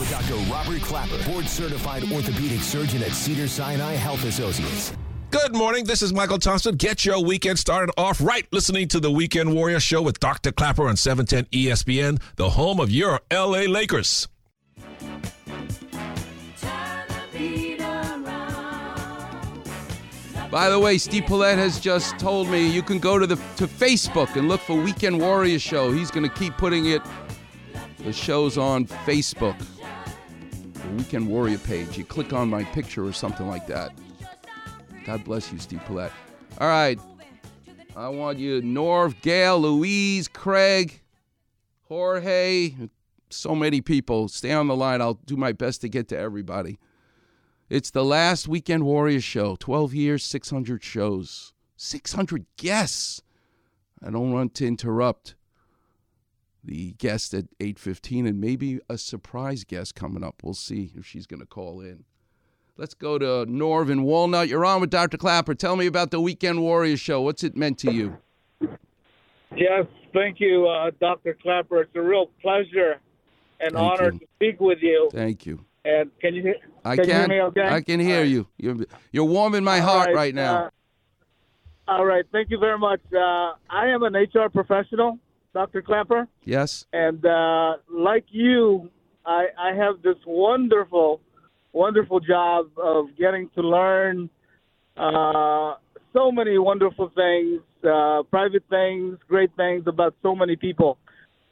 [0.00, 0.34] With Dr.
[0.50, 4.92] Robert Klapper, board certified orthopedic surgeon at Cedars-Sinai Health Associates.
[5.30, 5.84] Good morning.
[5.84, 6.74] This is Mychal Thompson.
[6.74, 10.50] Get your weekend started off right listening to the Weekend Warrior Show with Dr.
[10.50, 14.26] Klapper on E 710 ESPN, the home of your LA Lakers.
[20.50, 23.68] By the way, Steve Paulette has just told me you can go to the to
[23.68, 25.92] Facebook and look for Weekend Warrior Show.
[25.92, 27.02] He's going to keep putting it
[27.98, 29.56] the shows on Facebook.
[30.72, 31.96] The Weekend Warrior page.
[31.96, 33.92] You click on my picture or something like that.
[35.04, 36.12] God bless you, Steve Paulette.
[36.58, 36.98] All right.
[37.96, 41.00] I want you, Norv, Gail, Louise, Craig,
[41.88, 42.74] Jorge,
[43.30, 44.28] so many people.
[44.28, 45.00] Stay on the line.
[45.00, 46.78] I'll do my best to get to everybody.
[47.68, 49.56] It's the last Weekend Warrior show.
[49.56, 53.22] 12 years, 600 shows, 600 guests.
[54.02, 55.34] I don't want to interrupt
[56.62, 60.42] the guest at 8:15 and maybe a surprise guest coming up.
[60.42, 62.04] We'll see if she's going to call in.
[62.80, 64.48] Let's go to Norv in Walnut.
[64.48, 65.18] You're on with Dr.
[65.18, 65.54] Klapper.
[65.54, 67.20] Tell me about the Weekend Warrior show.
[67.20, 68.16] What's it meant to you?
[69.54, 71.36] Yes, thank you, uh, Dr.
[71.42, 71.82] Klapper.
[71.82, 72.98] It's a real pleasure
[73.60, 74.18] and Thank honor you.
[74.20, 75.10] to speak with you.
[75.12, 75.62] Thank you.
[75.84, 76.54] And can you hear?
[76.82, 77.08] I can, can.
[77.08, 77.68] you hear me okay?
[77.68, 78.46] I can hear you.
[78.56, 78.76] You're
[79.12, 80.70] you're warming my All heart right, right, now.
[81.86, 83.00] uh, all right, thank you very much.
[83.12, 85.18] Uh, I am an HR professional,
[85.52, 85.82] Dr.
[85.82, 86.86] Klapper, yes.
[86.94, 88.88] and uh, like you,
[89.26, 91.20] I, I have this wonderful,
[91.72, 94.30] wonderful job of getting to learn
[94.96, 95.74] uh,
[96.12, 100.98] so many wonderful things, uh, private things, great things about so many people.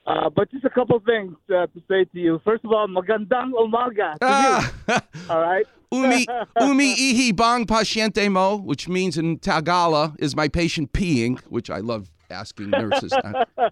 [0.06, 2.40] Uh, but just a couple things uh, to say to you.
[2.44, 4.98] First of all, magandang umaga to you.
[5.30, 5.66] All right.
[5.92, 6.26] Umi
[6.60, 11.78] umi ihi bang paciente mo, which means in Tagala, is my patient peeing, which I
[11.78, 13.10] love asking nurses.
[13.24, 13.70] I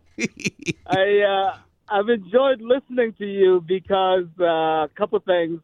[0.88, 1.56] uh,
[1.90, 4.44] I've enjoyed listening to you because uh,
[4.85, 5.61] a couple things.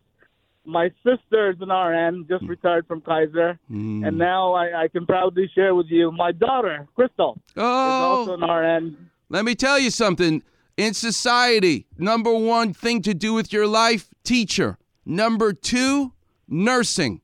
[0.64, 4.06] My sister is an RN, just retired from Kaiser, Mm.
[4.06, 8.22] and now I, I can proudly share with you my daughter, Crystal, Oh.
[8.22, 8.96] is also an RN.
[9.28, 10.42] Let me tell you something.
[10.76, 14.78] In society, number one thing to do with your life, teacher.
[15.04, 16.12] Number two,
[16.48, 17.20] nursing.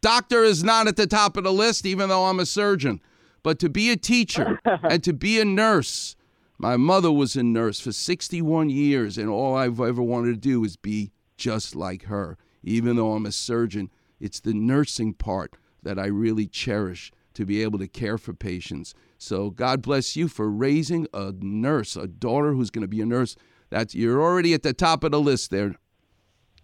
[0.00, 3.00] Doctor is not at the top of the list, even though I'm a surgeon.
[3.42, 6.14] But to be a teacher and to be a nurse,
[6.58, 10.62] my mother was a nurse for 61 years, and all I've ever wanted to do
[10.64, 12.38] is be just like her.
[12.66, 17.62] Even though I'm a surgeon, it's the nursing part that I really cherish to be
[17.62, 18.92] able to care for patients.
[19.18, 23.06] So God bless you for raising a nurse, a daughter who's going to be a
[23.06, 23.36] nurse.
[23.70, 25.76] That's you're already at the top of the list there.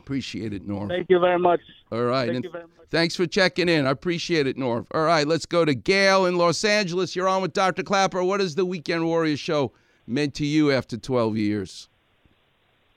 [0.01, 0.89] Appreciate it, Norm.
[0.89, 1.61] Thank you very much.
[1.93, 2.27] All right.
[2.27, 2.89] Thank and you very much.
[2.91, 3.87] Thanks for checking in.
[3.87, 4.87] I appreciate it, Norm.
[4.93, 7.17] All right, let's go to Gail in Los Angeles.
[7.17, 7.83] You're on with Dr.
[7.83, 8.23] Klapper.
[8.23, 9.73] What is the Weekend Warriors show
[10.07, 11.89] meant to you after 12 years?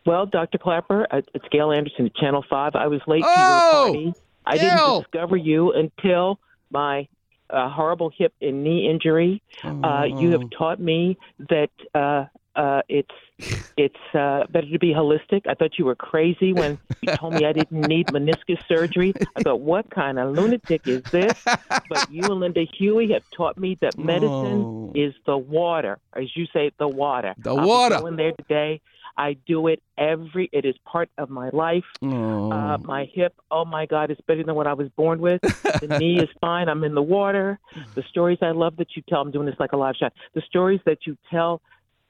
[0.05, 0.57] Well, Dr.
[0.59, 2.75] Klapper, uh, it's Gail Anderson at Channel 5.
[2.75, 4.21] I was late Oh, to your party.
[4.45, 4.69] I Gail.
[4.77, 6.39] didn't discover you until
[6.69, 7.07] my
[7.49, 9.41] uh, horrible hip and knee injury.
[9.63, 11.17] Uh, you have taught me
[11.49, 12.25] that uh,
[12.55, 13.09] uh, it's
[13.77, 15.45] it's uh, better to be holistic.
[15.47, 19.13] I thought you were crazy when you told me I didn't need meniscus surgery.
[19.35, 21.33] I thought, what kind of lunatic is this?
[21.43, 24.91] But you and Lynda Huey have taught me that medicine Oh.
[24.95, 27.33] is the water, as you say, the water.
[27.39, 27.97] The water.
[27.99, 28.79] going there today.
[29.17, 30.49] I do it every.
[30.51, 31.85] It is part of my life.
[32.01, 32.51] Oh.
[32.51, 35.41] Uh, my hip, oh my God, it's better than what I was born with.
[35.41, 36.67] The knee is fine.
[36.69, 37.59] I'm in the water.
[37.95, 39.21] The stories I love that you tell.
[39.21, 40.13] I'm doing this like a live shot.
[40.33, 41.61] The stories that you tell,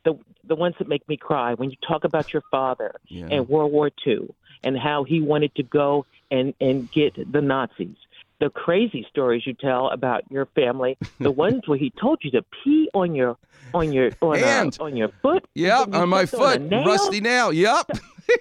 [0.04, 1.54] the the ones that make me cry.
[1.54, 3.28] When you talk about your father Yeah.
[3.32, 4.30] and World War II
[4.64, 7.98] and how he wanted to go and and get the Nazis.
[8.40, 12.44] The crazy stories you tell about your family, the ones where he told you to
[12.64, 13.38] pee on your
[13.74, 14.78] on your on, uh, Hand.
[14.80, 15.46] on your foot.
[15.56, 16.86] Yep, on my stepped on foot, nail.
[16.86, 17.54] rusty nail.
[17.54, 17.92] Yep.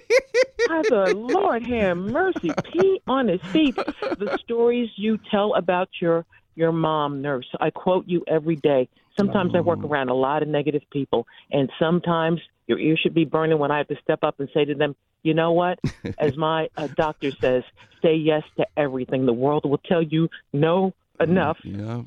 [0.67, 2.51] Father, Lord have mercy.
[2.71, 3.75] Pee on his feet.
[3.75, 6.25] The stories you tell about your
[6.55, 7.47] your mom, nurse.
[7.59, 8.87] I quote you every day.
[9.17, 13.25] Sometimes I work around a lot of negative people, and sometimes your ears should be
[13.25, 14.95] burning when I have to step up and say to them,
[15.25, 15.79] "You know what?
[16.19, 17.63] As my uh, doctor says,
[18.01, 19.25] say yes to everything.
[19.25, 22.03] The world will tell you no enough." Yeah.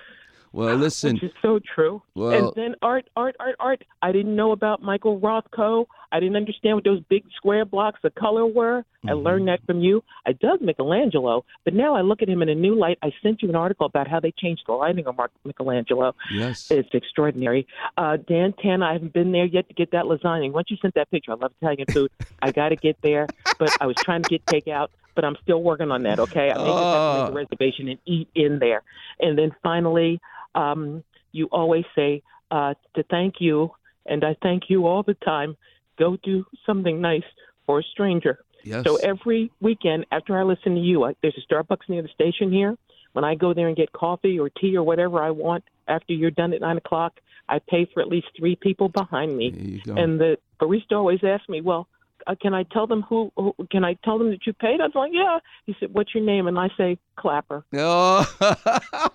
[0.53, 1.15] Well, listen.
[1.15, 2.03] Which is so true.
[2.15, 3.83] Well- and then art, art, art, art.
[4.03, 5.87] I didn't know about Michael Rothko.
[6.11, 8.85] I didn't understand what those big square blocks of color were.
[9.07, 9.19] I Mm-hmm.
[9.27, 10.03] learned that from you.
[10.27, 12.99] I dug Michelangelo, but now I look at him in a new light.
[13.03, 16.15] I sent you an article about how they changed the lighting of Mark Michelangelo.
[16.33, 16.71] Yes.
[16.71, 17.67] It's extraordinary.
[17.97, 20.51] Uh, Dan Tan, I haven't been there yet to get that lasagna.
[20.51, 22.11] Once you sent that picture, I love Italian food.
[22.43, 23.27] I got to get there,
[23.59, 26.19] but I was trying to get takeout, but I'm still working on that.
[26.19, 28.83] Okay, I may just have to make a reservation and eat in there.
[29.21, 30.21] And then finally,
[30.59, 33.71] um, you always say uh, to thank you,
[34.07, 35.57] and I thank you all the time.
[35.99, 37.23] Go do something nice
[37.67, 38.41] for a stranger.
[38.65, 38.85] Yes.
[38.85, 42.51] So every weekend after I listen to you, I, there's a Starbucks near the station
[42.53, 42.77] here.
[43.13, 46.31] When I go there and get coffee or tea or whatever I want after you're
[46.31, 49.51] done at nine o'clock, I pay for at least three people behind me.
[49.97, 51.89] And the barista always asks me, "Well,
[52.27, 53.55] uh, can I tell them who, who?
[53.71, 56.25] Can I tell them that you paid?" I was like, "Yeah." He said, "What's your
[56.25, 57.65] name?" And I say, "Klapper."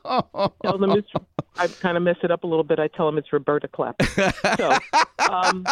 [0.06, 0.52] Oh.
[0.64, 1.08] tell them it's.
[1.58, 2.80] I kind of mess it up a little bit.
[2.80, 4.06] I tell them it's Roberta Klapper.
[4.58, 4.78] So,
[5.32, 5.66] um,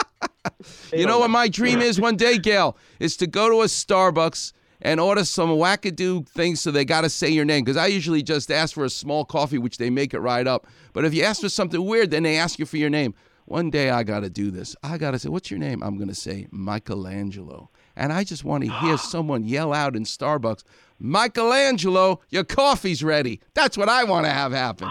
[0.93, 2.77] You know what my dream is one day, Gail?
[2.99, 7.09] Is to go to a Starbucks and order some wackadoo things so they got to
[7.09, 7.63] say your name.
[7.63, 10.67] Because I usually just ask for a small coffee, which they make it right up.
[10.93, 13.13] But if you ask for something weird, then they ask you for your name.
[13.45, 14.75] One day I got to do this.
[14.81, 15.83] I got to say, what's your name?
[15.83, 17.69] I'm going to say Michelangelo.
[17.95, 20.63] And I just want to hear someone yell out in Starbucks,
[21.01, 23.41] Michelangelo, your coffee's ready.
[23.53, 24.87] That's what I want to have happen.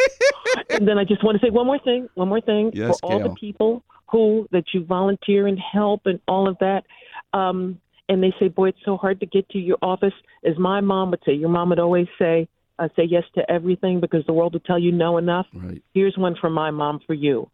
[0.70, 2.08] and then I just want to say one more thing.
[2.14, 3.28] One more thing Yes, for all Gail.
[3.30, 6.84] the people who that you volunteer and help and all of that.
[7.32, 10.12] Um, and they say, "Boy, it's so hard to get to your office."
[10.44, 14.00] As my mom would say, your mom would always say, uh, "Say yes to everything
[14.00, 15.82] because the world will tell you no enough." Right.
[15.94, 17.50] Here's one from my mom for you.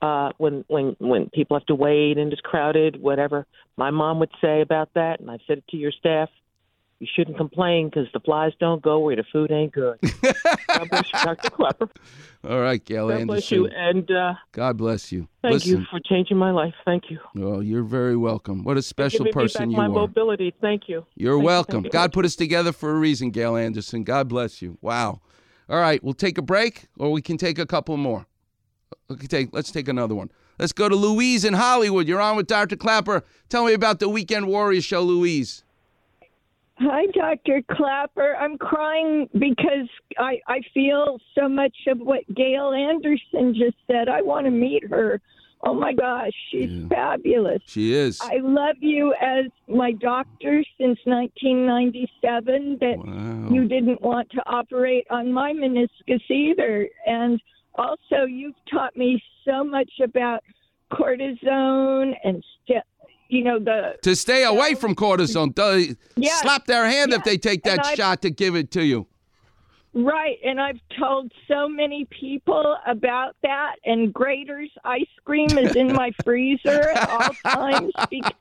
[0.00, 3.46] Uh, when when when people have to wait and it's crowded, whatever,
[3.76, 6.28] my mom would say about that, and I've said it to your staff.
[7.02, 9.98] You shouldn't complain because the flies don't go where the food ain't good.
[10.22, 11.50] God bless you, Dr.
[11.50, 11.88] Klapper.
[12.48, 13.26] All right, Gail God Anderson.
[13.26, 15.26] bless you, and uh, God bless you.
[15.42, 16.72] thank Listen, you for changing my life.
[16.84, 17.18] Thank you.
[17.38, 18.62] Oh, you're very welcome.
[18.62, 19.88] What a special person you my are.
[19.88, 20.54] mobility.
[20.60, 21.04] Thank you.
[21.16, 21.84] You're Thank welcome.
[21.86, 21.90] you.
[21.90, 24.04] God put us together for a reason, Gail Anderson.
[24.04, 24.78] God bless you.
[24.80, 25.22] Wow.
[25.68, 28.26] All right, we'll take a break, or we can take a couple more.
[29.10, 29.48] Okay, take.
[29.52, 30.30] Let's take another one.
[30.56, 32.06] Let's go to Louise in Hollywood.
[32.06, 32.76] You're on with Dr.
[32.76, 33.24] Klapper.
[33.48, 35.64] Tell me about the Weekend Warriors show, Louise.
[36.84, 37.62] Hi, Dr.
[37.70, 38.34] Klapper.
[38.34, 44.08] I'm crying because I, I feel so much of what Gail Anderson just said.
[44.08, 45.20] I want to meet her.
[45.64, 47.62] Oh my gosh, she's fabulous.
[47.66, 48.18] She is.
[48.20, 52.78] I love you as my doctor since 1997.
[52.80, 57.40] That you didn't want to operate on my meniscus either, and
[57.76, 60.42] also you've taught me so much about
[60.92, 62.82] cortisone and st-
[63.32, 67.62] you know the To stay away from cortisone, Yes, slap their hand if they take
[67.64, 69.06] that and shot to give it to you.
[69.94, 73.76] Right, and I've told so many people about that.
[73.84, 77.92] And Graeter's ice cream is in my freezer at all times.
[78.08, 78.32] Because,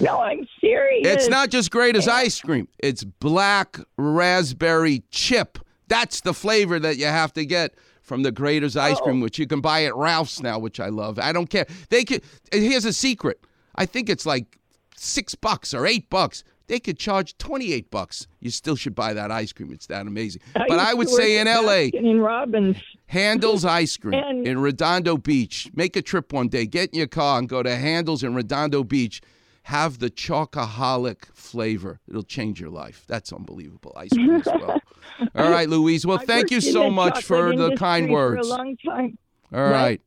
[0.00, 1.08] no, I'm serious.
[1.08, 2.68] It's not just great as ice cream.
[2.78, 5.58] It's black raspberry chip.
[5.88, 9.24] That's the flavor that you have to get from the Graeter's ice cream, oh.
[9.24, 11.18] which you can buy at Ralph's now, which I love.
[11.18, 11.66] I don't care.
[11.88, 12.22] They could.
[12.52, 13.40] Here's a secret.
[13.74, 14.58] I think it's like
[14.96, 16.44] six bucks or eight bucks.
[16.68, 18.26] They could charge twenty eight bucks.
[18.40, 19.72] You still should buy that ice cream.
[19.72, 20.42] It's that amazing.
[20.54, 21.88] but I would say in L.A.
[21.88, 22.76] in Robbins.
[23.06, 25.68] Handel's Ice Cream And- in Redondo Beach.
[25.74, 26.64] Make a trip one day.
[26.64, 29.20] Get in your car and go to Handel's in Redondo Beach.
[29.64, 32.00] Have the chocoholic flavor.
[32.08, 33.04] It'll change your life.
[33.06, 34.80] That's unbelievable ice cream as well.
[35.34, 36.06] All right, Louise.
[36.06, 38.48] Well, I thank you so much for the kind words.
[38.48, 39.18] For a long time.
[39.52, 40.00] All right.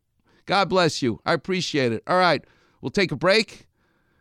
[0.45, 1.19] God bless you.
[1.25, 2.01] I appreciate it.
[2.07, 2.43] All right.
[2.85, 3.65] We'll take a break.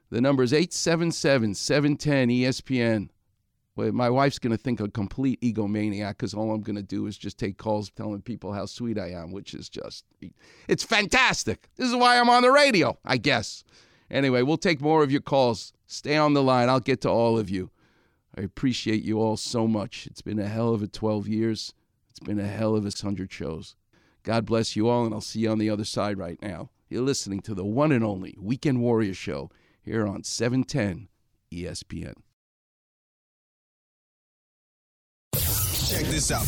[0.08, 3.10] The number is 877 710 ESPN.
[3.76, 7.18] My wife's going to think a complete egomaniac because all I'm going to do is
[7.18, 10.06] just take calls telling people how sweet I am, which is just,
[10.66, 11.68] it's fantastic.
[11.76, 13.64] This is why I'm on the radio, I guess.
[14.10, 15.74] Anyway, we'll take more of your calls.
[15.86, 16.70] Stay on the line.
[16.70, 17.70] I'll get to all of you.
[18.34, 20.06] I appreciate you all so much.
[20.06, 21.74] It's been a hell of a 12 years.
[22.08, 23.76] It's been a hell of a 100 shows.
[24.22, 26.70] God bless you all, and I'll see you on the other side right now.
[26.88, 29.50] You're listening to the one and only Weekend Warrior Show
[29.82, 31.08] here on E 710
[31.52, 32.14] ESPN.
[35.34, 36.46] Check this out.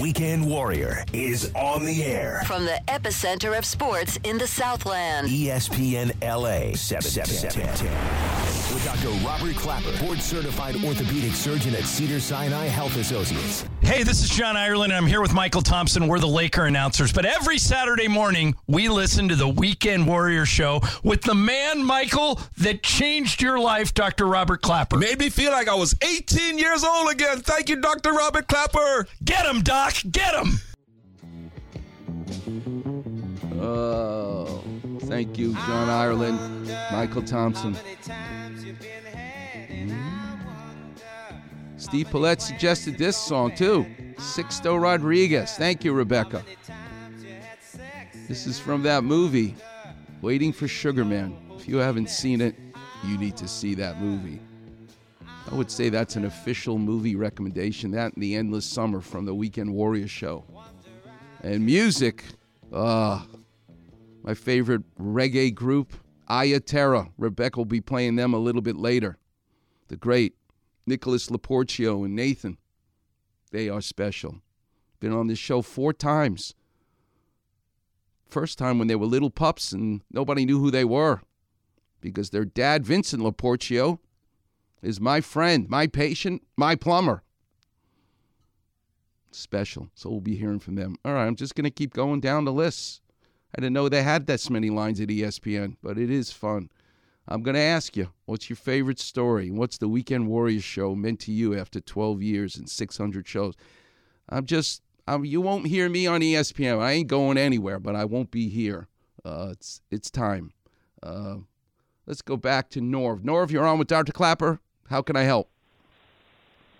[0.00, 2.42] Weekend Warrior is on the air.
[2.46, 5.28] From the epicenter of sports in the Southland.
[5.28, 8.27] ESPN LA 710.
[8.74, 9.08] With Dr.
[9.26, 13.64] Robert Klapper, board certified orthopedic surgeon at Cedars-Sinai Health Associates.
[13.80, 16.06] Hey, this is John Ireland, and I'm here with Mychal Thompson.
[16.06, 17.10] We're the Laker announcers.
[17.10, 22.40] But every Saturday morning, we listen to the Weekend Warrior Show with the man, Michael,
[22.58, 24.26] that changed your life, Dr.
[24.26, 24.98] Robert Klapper.
[24.98, 27.40] Made me feel like I was 18 years old again.
[27.40, 28.12] Thank you, Dr.
[28.12, 29.06] Robert Klapper.
[29.24, 29.94] Get him, Doc.
[30.10, 30.60] Get him.
[33.60, 34.62] Oh,
[35.00, 36.38] thank you, John Ireland,
[36.90, 37.74] Mychal Thompson.
[41.78, 43.86] Steve Paulette suggested this song too.
[44.16, 45.52] Sixto Rodriguez.
[45.56, 46.44] Thank you, Rebecca.
[48.26, 49.54] This is from that movie,
[50.20, 51.36] Waiting for Sugar Man.
[51.56, 52.56] If you haven't seen it,
[53.04, 54.40] you need to see that movie.
[55.50, 57.92] I would say that's an official movie recommendation.
[57.92, 60.44] That and The Endless Summer from the Weekend Warrior Show.
[61.42, 62.24] And music,
[62.72, 63.24] ah,
[64.24, 65.94] my favorite reggae group,
[66.28, 67.08] Iya Terra.
[67.16, 69.16] Rebecca will be playing them a little bit later.
[69.86, 70.34] The great
[70.88, 72.58] Nicholas Laporcio and Nathan.
[73.50, 74.40] They are special.
[75.00, 76.54] Been on this show four times.
[78.26, 81.22] First time when they were little pups and nobody knew who they were
[82.00, 83.98] because their dad, Vincent Laporcio,
[84.82, 87.22] is my friend, my patient, my plumber.
[89.30, 89.88] Special.
[89.94, 90.96] So we'll be hearing from them.
[91.04, 93.02] All right, I'm just going to keep going down the list.
[93.56, 96.70] I didn't know they had this many lines at ESPN, but it is fun.
[97.30, 99.50] I'm going to ask you, what's your favorite story?
[99.50, 103.54] What's the Weekend Warriors show meant to you after 12 years and 600 shows?
[104.30, 106.80] I'm just, I'm, you won't hear me on ESPN.
[106.80, 108.88] I ain't going anywhere, but I won't be here.
[109.24, 110.52] Uh, it's it's time.
[111.02, 111.36] Uh,
[112.06, 113.20] let's go back to Norv.
[113.20, 114.12] Norv, you're on with Dr.
[114.12, 114.60] Klapper.
[114.88, 115.50] How can I help?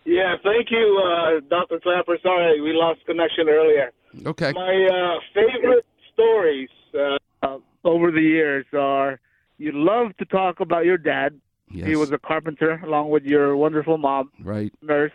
[0.06, 1.78] Yeah, thank you, uh, Dr.
[1.80, 2.16] Klapper.
[2.22, 3.92] Sorry, we lost connection earlier.
[4.24, 4.52] Okay.
[4.52, 5.84] My uh, favorite
[6.14, 9.20] stories uh, over the years are
[9.58, 11.40] you love to talk about your dad.
[11.70, 14.72] He was a carpenter along with your wonderful mom, Right.
[14.80, 15.12] nurse,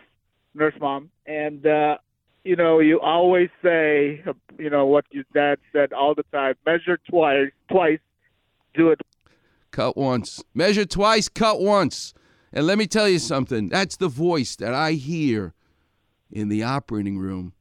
[0.54, 1.10] nurse mom.
[1.26, 1.98] And, uh,
[2.44, 4.22] you know, you always say,
[4.58, 7.98] you know, what your dad said all the time measure twice, twice,
[8.74, 9.00] do it
[9.72, 10.44] Cut once.
[10.54, 12.14] Measure twice, cut once.
[12.52, 13.68] And let me tell you something.
[13.68, 15.52] That's the voice that I hear
[16.30, 17.54] in the operating room.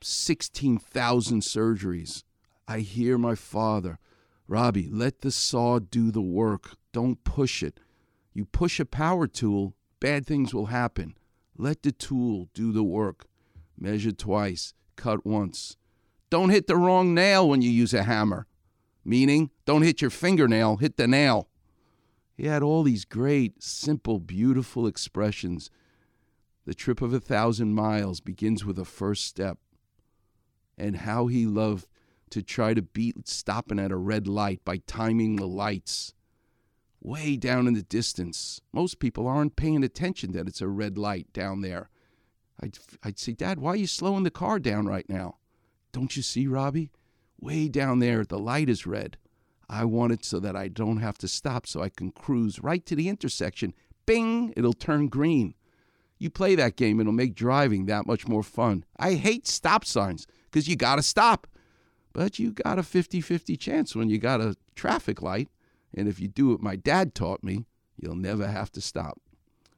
[0.00, 2.24] 16,000 surgeries.
[2.66, 4.00] I hear my father.
[4.48, 6.76] Robbie, let the saw do the work.
[6.92, 7.78] Don't push it.
[8.32, 11.14] You push a power tool, bad things will happen.
[11.56, 13.26] Let the tool do the work.
[13.78, 15.76] Measure twice, cut once.
[16.30, 18.46] Don't hit the wrong nail when you use a hammer.
[19.04, 21.48] Meaning, don't hit your fingernail, hit the nail.
[22.34, 25.70] He had all these great, simple, beautiful expressions.
[26.64, 29.58] The trip of a thousand miles begins with a first step.
[30.76, 31.86] And how he loved
[32.30, 36.14] to try to beat stopping at a red light by timing the lights.
[37.00, 38.60] Way down in the distance.
[38.72, 41.90] Most people aren't paying attention that it's a red light down there.
[42.60, 45.36] I'd, I'd say, Dad, why are you slowing the car down right now?
[45.92, 46.90] Don't you see, Robbie?
[47.40, 49.16] Way down there, the light is red.
[49.68, 52.84] I want it so that I don't have to stop so I can cruise right
[52.86, 53.74] to the intersection.
[54.06, 55.54] Bing, it'll turn green.
[56.18, 58.84] You play that game, it'll make driving that much more fun.
[58.96, 61.46] I hate stop signs because you got to stop.
[62.18, 65.48] But you got a 50 50 chance when you got a traffic light.
[65.94, 67.64] And if you do what my dad taught me,
[67.96, 69.20] you'll never have to stop.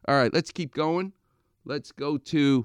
[0.09, 1.13] All right, let's keep going.
[1.67, 2.65] Let's go to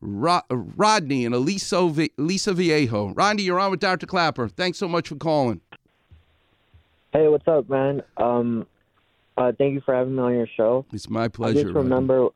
[0.00, 1.76] Ro- Rodney and Elisa,
[2.16, 3.12] Aliso Viejo.
[3.12, 4.06] Rodney, you're on with Dr.
[4.06, 4.48] Klapper.
[4.48, 5.60] Thanks so much for calling.
[7.12, 8.02] Hey, what's up, man?
[8.16, 8.66] Um,
[9.36, 10.86] uh, thank you for having me on your show.
[10.90, 11.58] It's my pleasure.
[11.58, 11.90] I just Rodney.
[11.90, 12.28] remember,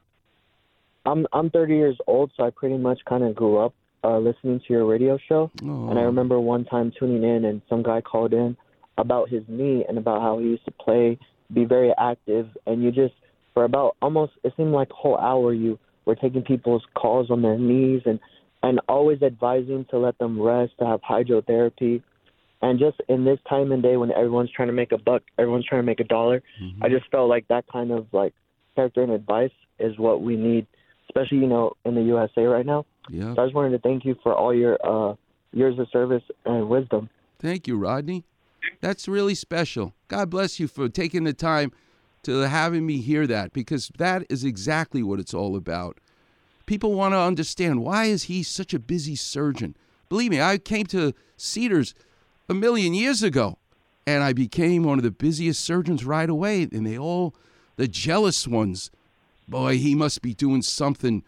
[1.07, 3.73] I'm I'm 30 years old, so I pretty much kind of grew up
[4.05, 5.51] uh, listening to your radio show.
[5.91, 8.57] And I remember one time tuning in, and some guy called in
[8.99, 11.19] about his knee and about how he used to play,
[11.53, 13.15] be very active, and you just
[13.55, 17.43] for about almost it seemed like a whole hour you were taking people's calls on
[17.43, 18.21] their knees and
[18.63, 22.03] and always advising to let them rest, to have hydrotherapy.
[22.63, 25.67] And just in this time and day when everyone's trying to make a buck, everyone's
[25.67, 26.43] trying to make a dollar,
[26.83, 28.33] I just felt like that kind of like
[28.75, 30.67] character and advice is what we need,
[31.09, 32.87] especially you know in the USA right now.
[33.09, 33.35] Yeah.
[33.35, 35.15] So I just wanted to thank you for all your uh,
[35.53, 37.09] years of service and wisdom.
[37.39, 38.25] Thank you, Rodney.
[38.81, 39.95] That's really special.
[40.09, 41.73] God bless you for taking the time
[42.23, 45.99] to having me hear that because that is exactly what it's all about.
[46.67, 49.77] People want to understand why is he such a busy surgeon?
[50.09, 51.95] Believe me, I came to Cedars
[52.49, 53.59] a million years ago
[54.07, 57.35] and I became one of the busiest surgeons right away and they all
[57.77, 58.91] the jealous ones,
[59.49, 61.23] boy, he must be doing something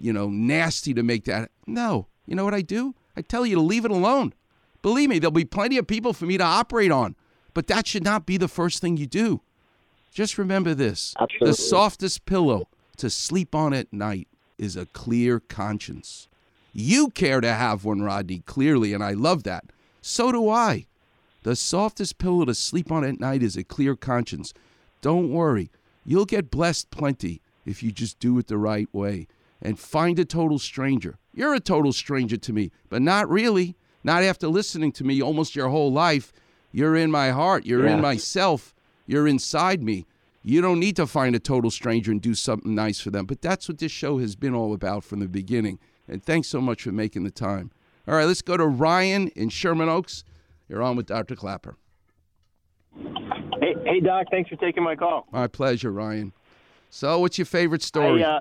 [0.00, 1.50] you know, nasty to make that.
[1.66, 2.06] No.
[2.26, 2.94] You know what I do?
[3.16, 4.32] I tell you to leave it alone.
[4.80, 7.14] Believe me, there'll be plenty of people for me to operate on,
[7.54, 9.40] but that should not be the first thing you do.
[10.12, 11.48] Just remember this Absolutely.
[11.48, 14.28] the softest pillow to sleep on at night
[14.58, 16.28] is a clear conscience.
[16.72, 19.64] You care to have one, Rodney, clearly, and I love that.
[20.00, 20.86] So do I.
[21.44, 24.54] The softest pillow to sleep on at night is a clear conscience.
[25.00, 25.70] Don't worry,
[26.04, 29.26] you'll get blessed plenty if you just do it the right way
[29.62, 31.16] and find a total stranger.
[31.32, 33.76] You're a total stranger to me, but not really.
[34.04, 36.32] Not after listening to me almost your whole life.
[36.72, 38.74] You're in my heart, you're in myself,
[39.06, 40.06] you're inside me.
[40.42, 43.26] You don't need to find a total stranger and do something nice for them.
[43.26, 45.78] But that's what this show has been all about from the beginning.
[46.08, 47.70] And thanks so much for making the time.
[48.08, 50.24] All right, let's go to Ryan in Sherman Oaks.
[50.68, 51.36] You're on with Dr.
[51.36, 51.76] Klapper.
[52.96, 54.26] Hey, hey, Doc.
[54.30, 55.28] Thanks for taking my call.
[55.30, 56.32] My pleasure, Ryan.
[56.90, 58.24] So, what's your favorite story?
[58.24, 58.40] I, uh,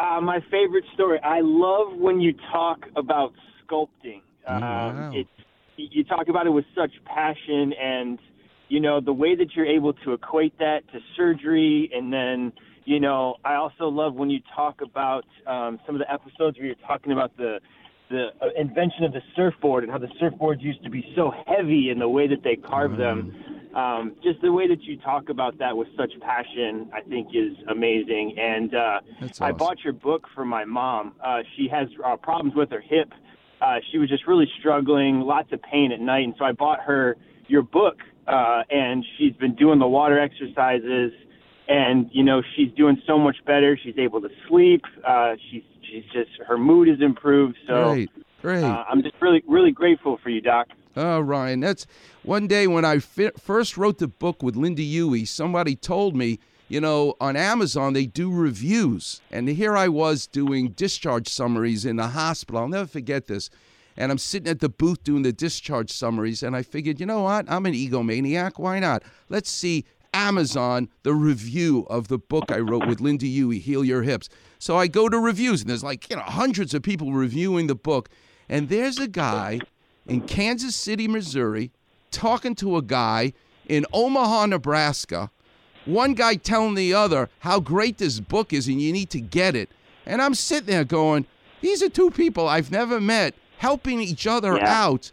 [0.00, 1.18] uh, my favorite story.
[1.22, 3.32] I love when you talk about
[3.62, 4.22] sculpting.
[4.46, 5.10] Um, wow.
[5.14, 5.28] It's
[5.76, 8.18] you talk about it with such passion, and
[8.68, 12.52] you know the way that you're able to equate that to surgery, and then
[12.84, 16.66] you know I also love when you talk about um, some of the episodes where
[16.66, 17.60] you're talking about the
[18.10, 21.90] the uh, invention of the surfboard and how the surfboards used to be so heavy
[21.90, 23.32] and the way that they carved them.
[23.74, 27.56] Um, just the way that you talk about that with such passion, I think, is
[27.68, 28.36] amazing.
[28.38, 31.14] And uh, That's I bought your book for my mom.
[31.22, 33.12] Uh, she has uh, problems with her hip.
[33.60, 36.80] Uh, she was just really struggling, lots of pain at night, and so I bought
[36.80, 37.16] her
[37.46, 37.98] your book.
[38.26, 41.12] Uh, and she's been doing the water exercises,
[41.68, 43.78] and you know she's doing so much better.
[43.82, 44.82] She's able to sleep.
[45.06, 47.56] Uh, she's she's just her mood is improved.
[47.66, 48.10] So Great,
[48.40, 48.64] great.
[48.64, 50.68] uh, I'm just really really grateful for you, Doc.
[50.96, 51.86] Oh, Ryan, that's
[52.22, 56.40] one day when I fi- first wrote the book with Lynda Huey, somebody told me,
[56.68, 59.20] you know, on Amazon they do reviews.
[59.30, 62.60] And here I was doing discharge summaries in the hospital.
[62.60, 63.50] I'll never forget this.
[63.96, 66.42] And I'm sitting at the booth doing the discharge summaries.
[66.42, 67.50] And I figured, you know what?
[67.50, 68.52] I'm an egomaniac.
[68.58, 69.02] Why not?
[69.28, 69.84] Let's see
[70.14, 74.28] Amazon, the review of the book I wrote with Lynda Huey, Heal Your Hips.
[74.58, 77.74] So I go to reviews, and there's like, you know, hundreds of people reviewing the
[77.74, 78.08] book.
[78.48, 79.60] And there's a guy
[80.10, 81.70] in Kansas City, Missouri,
[82.10, 83.32] talking to a guy
[83.68, 85.30] in Omaha, Nebraska.
[85.84, 89.54] One guy telling the other how great this book is and you need to get
[89.54, 89.70] it.
[90.04, 91.26] And I'm sitting there going,
[91.60, 94.82] these are two people I've never met helping each other Yeah.
[94.84, 95.12] out.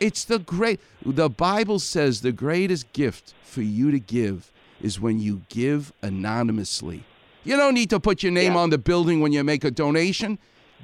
[0.00, 5.18] It's the great, the Bible says the greatest gift for you to give is when
[5.20, 7.04] you give anonymously.
[7.44, 10.38] You don't need to put your name on the building when you make a donation.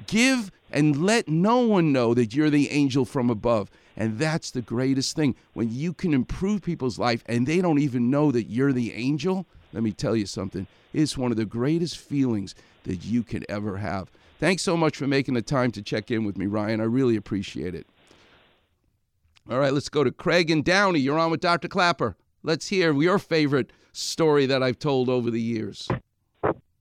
[0.05, 3.71] Give and let no one know that you're the angel from above.
[3.95, 5.35] And that's the greatest thing.
[5.53, 9.47] When you can improve people's life and they don't even know that you're the angel,
[9.71, 10.67] let me tell you something.
[10.93, 14.11] It's one of the greatest feelings that you can ever have.
[14.37, 16.81] Thanks so much for making the time to check in with me, Ryan.
[16.81, 17.87] I really appreciate it.
[19.49, 20.99] All right, let's go to Craig and Downey.
[20.99, 21.69] You're on with Dr.
[21.69, 22.17] Klapper.
[22.43, 25.87] Let's hear your favorite story that I've told over the years.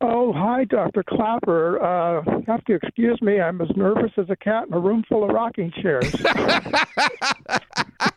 [0.06, 1.02] Oh, hi, Dr.
[1.02, 1.82] Klapper.
[1.82, 3.40] Uh, you have to excuse me.
[3.40, 6.14] I'm as nervous as a cat in a room full of rocking chairs.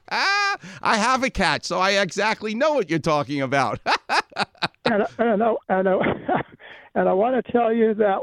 [0.10, 3.80] I have a cat, so I exactly know what you're talking about.
[4.84, 5.96] and and I, and I,
[6.96, 8.20] and I want to tell you that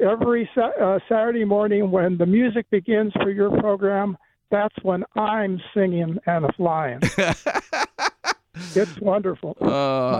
[0.00, 4.18] every uh, Saturday morning when the music begins for your program,
[4.50, 6.98] that's when I'm singing and flying.
[8.74, 9.56] It's wonderful.
[9.60, 9.66] Uh,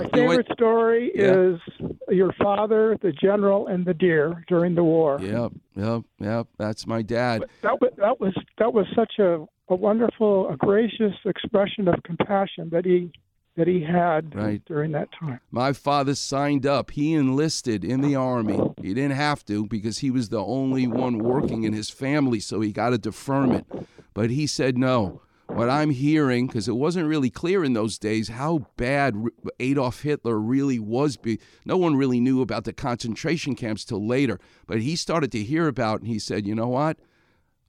[0.03, 1.35] My favorite story Yeah.
[1.55, 1.61] is
[2.09, 5.19] your father, the general, and the deer during the war.
[5.21, 6.47] Yep, yep, yep.
[6.59, 7.45] That's my dad.
[7.63, 12.69] That was that was that was such a, a wonderful, a gracious expression of compassion
[12.71, 13.11] that he
[13.57, 14.63] that he had Right.
[14.67, 15.41] during that time.
[15.51, 16.91] My father signed up.
[16.91, 18.61] He enlisted in the army.
[18.83, 22.61] He didn't have to because he was the only one working in his family, so
[22.61, 23.67] he got a deferment.
[24.13, 25.23] But he said no.
[25.49, 29.15] What I'm hearing, because it wasn't really clear in those days how bad
[29.61, 31.17] Adolf Hitler really was.
[31.65, 34.41] No one really knew about the concentration camps till later.
[34.67, 36.99] But he started to hear about, and he said, "You know what?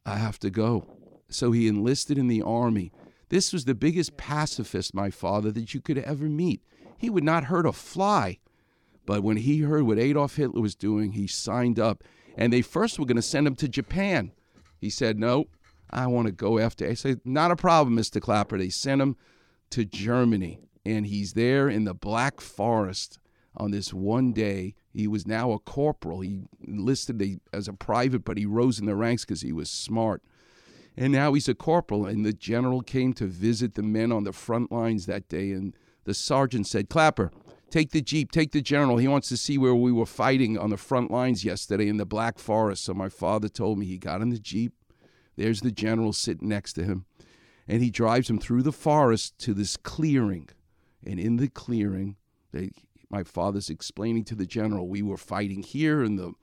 [0.05, 0.97] I have to go."
[1.29, 2.91] So he enlisted in the army.
[3.29, 6.61] This was the biggest pacifist, my father, that you could ever meet.
[6.97, 8.39] He would not hurt a fly.
[9.05, 12.03] But when he heard what Adolf Hitler was doing, he signed up.
[12.35, 14.31] And they first were going to send him to Japan.
[14.79, 15.47] He said, No,
[15.89, 16.87] I want to go after.
[16.87, 18.21] I say, Not a problem, Mr.
[18.21, 18.57] Klapper.
[18.57, 19.15] They sent him
[19.71, 20.59] to Germany.
[20.85, 23.19] And he's there in the Black Forest
[23.57, 24.75] on this one day.
[24.93, 26.21] He was now a corporal.
[26.21, 30.23] He enlisted as a private, but he rose in the ranks because he was smart.
[30.95, 32.05] And now he's a corporal.
[32.05, 35.51] And the general came to visit the men on the front lines that day.
[35.51, 35.75] And
[36.05, 37.31] the sergeant said, Klapper,
[37.69, 38.97] take the Jeep, take the General.
[38.97, 42.05] He wants to see where we were fighting on the front lines yesterday in the
[42.05, 42.85] Black Forest.
[42.85, 44.73] So my father told me he got in the Jeep.
[45.37, 47.05] There's the General sitting next to him.
[47.67, 50.49] And he drives him through the forest to this clearing.
[51.05, 52.15] And in the clearing,
[52.51, 52.71] they,
[53.09, 56.33] my father's explaining to the General, we were fighting here and the,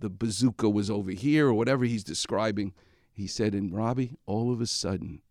[0.00, 2.74] the bazooka was over here or whatever he's describing.
[3.12, 5.22] He said, and Robbie, all of a sudden,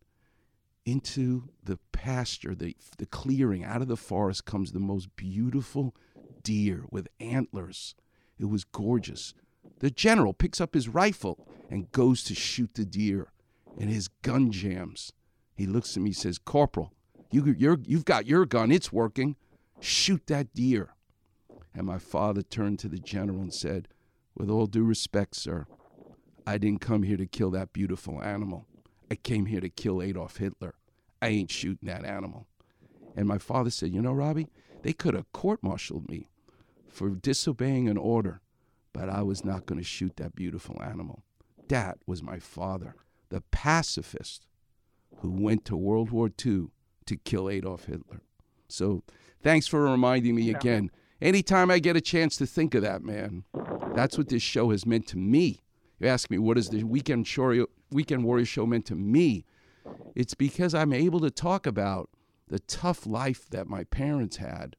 [0.86, 5.94] into the pasture, the, the clearing, out of the forest comes the most beautiful
[6.42, 7.96] deer with antlers.
[8.40, 9.34] It was gorgeous.
[9.80, 13.32] The general picks up his rifle and goes to shoot the deer,
[13.80, 15.14] and his gun jams.
[15.56, 16.94] He looks at me, says, "Corporal,
[17.32, 18.72] you, you're, you've got your gun.
[18.72, 19.36] It's working.
[19.80, 20.96] Shoot that deer."
[21.74, 23.88] And my father turned to the general and said,
[24.36, 25.68] "With all due respect, sir,
[26.46, 28.66] I didn't come here to kill that beautiful animal.
[29.12, 30.76] I came here to kill Adolf Hitler.
[31.22, 32.48] I ain't shooting that animal."
[33.16, 34.50] And my father said, "You know, Robbie,
[34.82, 36.30] they could have court-martialed me
[36.88, 38.42] for disobeying an order."
[38.98, 41.24] But I was not going to shoot that beautiful animal.
[41.68, 42.96] That was my father,
[43.30, 44.48] the pacifist
[45.18, 46.70] who went to World War II
[47.06, 48.22] to kill Adolf Hitler.
[48.68, 49.04] So
[49.44, 50.90] thanks for reminding me again.
[51.22, 53.44] Anytime I get a chance to think of that, man,
[53.94, 55.62] that's what this show has meant to me.
[56.00, 59.46] You ask me, what is the Weekend, Show, Weekend Warrior show meant to me?
[60.16, 62.10] It's because I'm able to talk about
[62.48, 64.76] the tough life that my parents had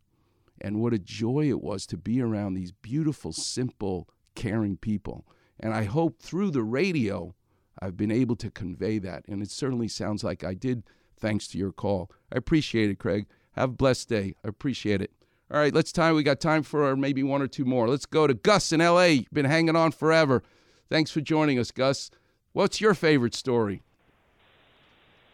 [0.60, 5.26] and what a joy it was to be around these beautiful, simple, caring people.
[5.60, 7.34] And I hope through the radio,
[7.80, 9.24] I've been able to convey that.
[9.28, 10.84] And it certainly sounds like I did
[11.18, 12.10] thanks to your call.
[12.32, 13.26] I appreciate it, Craig.
[13.52, 14.34] Have a blessed day.
[14.44, 15.12] I appreciate it.
[15.50, 16.14] All right, let's time.
[16.14, 17.88] We got time for maybe one or two more.
[17.88, 19.12] Let's go to Gus in L.A.
[19.12, 20.42] You've been hanging on forever.
[20.90, 22.10] Thanks for joining us, Gus.
[22.52, 23.82] What's your favorite story?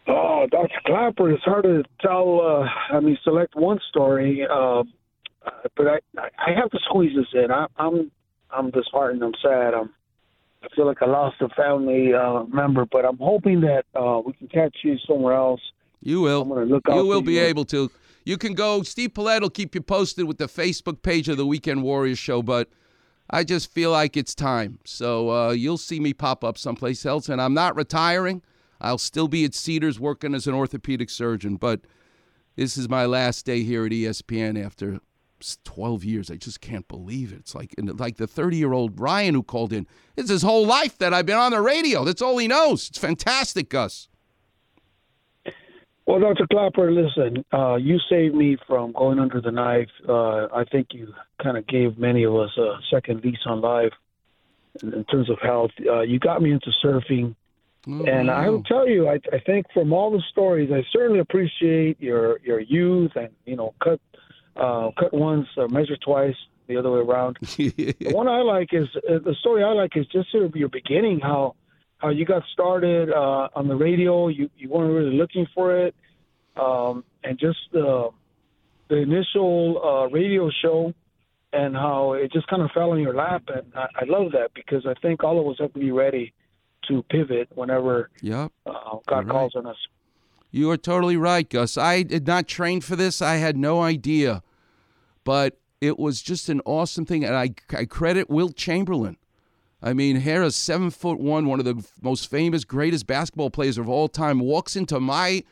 [0.07, 0.79] Oh, Dr.
[0.85, 2.39] Klapper, it's hard to tell.
[2.41, 4.45] Uh, I mean, select one story.
[4.49, 4.83] Uh,
[5.75, 7.51] but I I have to squeeze this in.
[7.51, 8.11] I, I'm
[8.51, 9.23] I'm disheartened.
[9.23, 9.73] I'm sad.
[9.73, 9.91] I'm
[10.63, 14.33] I feel like I lost a family uh, member, but I'm hoping that uh, we
[14.33, 15.61] can catch you somewhere else.
[16.01, 16.41] You will.
[16.41, 17.41] I'm gonna look you will be you.
[17.41, 17.91] able to.
[18.23, 18.81] You can go.
[18.81, 22.41] Steve Paulette will keep you posted with the Facebook page of the Weekend Warriors show,
[22.41, 22.69] but
[23.29, 24.79] I just feel like it's time.
[24.85, 28.41] So uh, you'll see me pop up someplace else, and I'm not retiring.
[28.81, 31.81] I'll still be at Cedars working as an orthopedic surgeon, but
[32.55, 34.99] this is my last day here at ESPN after
[35.63, 36.31] 12 years.
[36.31, 37.39] I just can't believe it.
[37.39, 39.87] It's like like the 30 year old Ryan who called in.
[40.15, 42.03] It's his whole life that I've been on the radio.
[42.03, 42.89] That's all he knows.
[42.89, 44.07] It's fantastic, Gus.
[46.07, 46.45] Well, Dr.
[46.45, 49.89] Klapper, listen, uh, you saved me from going under the knife.
[50.07, 51.11] Uh, I think you
[51.41, 53.93] kind of gave many of us a second lease on life
[54.83, 55.71] in, in terms of health.
[55.83, 57.35] Uh, you got me into surfing.
[57.87, 62.01] And I will tell you, I, I think from all the stories, I certainly appreciate
[62.01, 63.99] your your youth and you know cut
[64.55, 66.35] uh, cut once, uh, measure twice,
[66.67, 67.37] the other way around.
[67.57, 70.69] the one I like is uh, the story I like is just sort of your
[70.69, 71.55] beginning, how
[71.97, 74.27] how you got started uh, on the radio.
[74.27, 75.95] You you weren't really looking for it,
[76.57, 78.09] um, and just uh,
[78.89, 80.93] the initial uh, radio show,
[81.53, 83.43] and how it just kind of fell in your lap.
[83.47, 86.33] And I, I love that because I think all of us have to be ready
[86.87, 88.51] to pivot whenever Yep.
[88.65, 88.71] uh,
[89.07, 89.77] God calls on us.
[90.51, 91.77] You are totally right, Gus.
[91.77, 93.21] I did not train for this.
[93.21, 94.43] I had no idea.
[95.25, 97.25] But it was just an awesome thing.
[97.25, 99.17] And I, I credit Wilt Chamberlain.
[99.81, 103.89] I mean, a seven foot one, one of the most famous, greatest basketball players of
[103.89, 105.43] all time, walks into my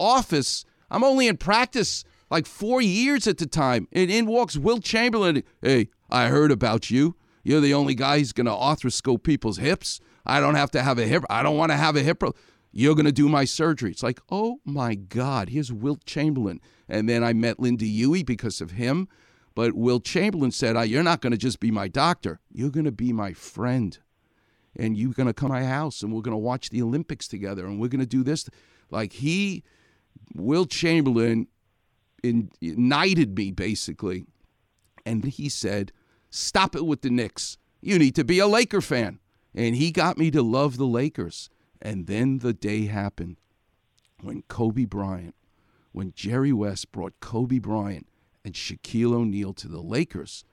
[0.00, 0.64] office.
[0.90, 3.86] I'm only in practice like four years at the time.
[3.92, 5.42] And in walks Wilt Chamberlain.
[5.60, 7.16] Hey, I heard about you.
[7.44, 10.00] You're the only guy who's going to arthroscope people's hips.
[10.24, 11.22] I don't have to have a hip.
[11.30, 12.24] I don't want to have a hip.
[12.72, 13.92] You're going to do my surgery.
[13.92, 16.60] It's like, oh my God, here's Wilt Chamberlain.
[16.88, 19.08] And then I met Lynda Huey because of him.
[19.54, 22.84] But Wilt Chamberlain said, "Ah, You're not going to just be my doctor, you're going
[22.84, 23.98] to be my friend.
[24.78, 27.26] And you're going to come to my house and we're going to watch the Olympics
[27.26, 28.46] together and we're going to do this.
[28.90, 29.64] Like he,
[30.34, 31.48] Wilt Chamberlain,
[32.22, 34.26] in, knighted me basically.
[35.06, 35.92] And he said,
[36.28, 37.56] Stop it with the Knicks.
[37.80, 39.20] You need to be a Laker fan.
[39.54, 41.48] And he got me to love the Lakers.
[41.80, 43.36] And then the day happened
[44.20, 45.34] when Kobe Bryant,
[45.96, 48.06] when Jerry West brought Kobe Bryant
[48.44, 50.44] and Shaquille O'Neal to the Lakers.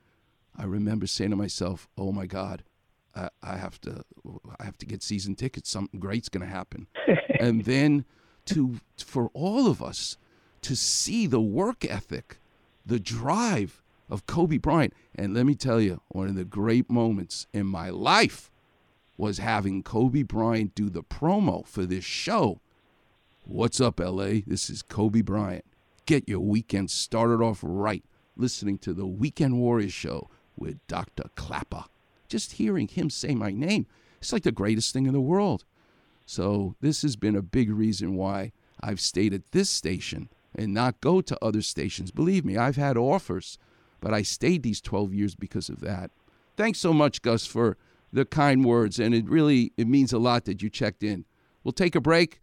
[0.56, 2.64] I remember saying to myself, "Oh my God,
[3.14, 4.04] I, I have to,
[4.58, 5.68] I have to get season tickets.
[5.68, 6.86] Something great's going to happen."
[7.38, 8.06] and then
[8.46, 10.16] to for all of us
[10.62, 12.38] to see the work ethic,
[12.86, 14.94] the drive of Kobe Bryant.
[15.14, 18.50] And let me tell you, one of the great moments in my life
[19.18, 22.62] was having Kobe Bryant do the promo for this show.
[23.46, 24.40] What's up, LA?
[24.46, 25.66] This is Kobe Bryant.
[26.06, 28.02] Get your weekend started off right
[28.38, 31.24] listening to the Weekend Warriors show with Dr.
[31.36, 31.84] Klapper.
[32.26, 33.86] Just hearing him say my name,
[34.18, 35.66] it's like the greatest thing in the world.
[36.24, 41.02] So, this has been a big reason why I've stayed at this station and not
[41.02, 42.10] go to other stations.
[42.10, 43.58] Believe me, I've had offers,
[44.00, 46.10] but I stayed these 12 years because of that.
[46.56, 47.76] Thanks so much, Gus, for
[48.10, 51.26] the kind words, and it really it means a lot that you checked in.
[51.62, 52.40] We'll take a break.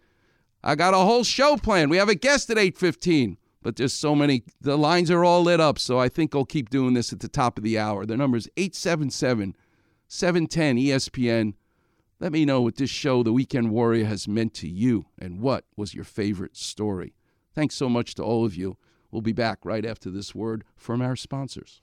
[0.63, 1.89] I got a whole show planned.
[1.89, 5.59] We have a guest at 8:15, but there's so many the lines are all lit
[5.59, 8.05] up, so I think I'll keep doing this at the top of the hour.
[8.05, 9.55] The number is 877
[10.07, 11.53] 710 ESPN.
[12.19, 15.65] Let me know what this show, The Weekend Warrior, has meant to you and what
[15.75, 17.15] was your favorite story.
[17.55, 18.77] Thanks so much to all of you.
[19.09, 21.81] We'll be back right after this word from our sponsors.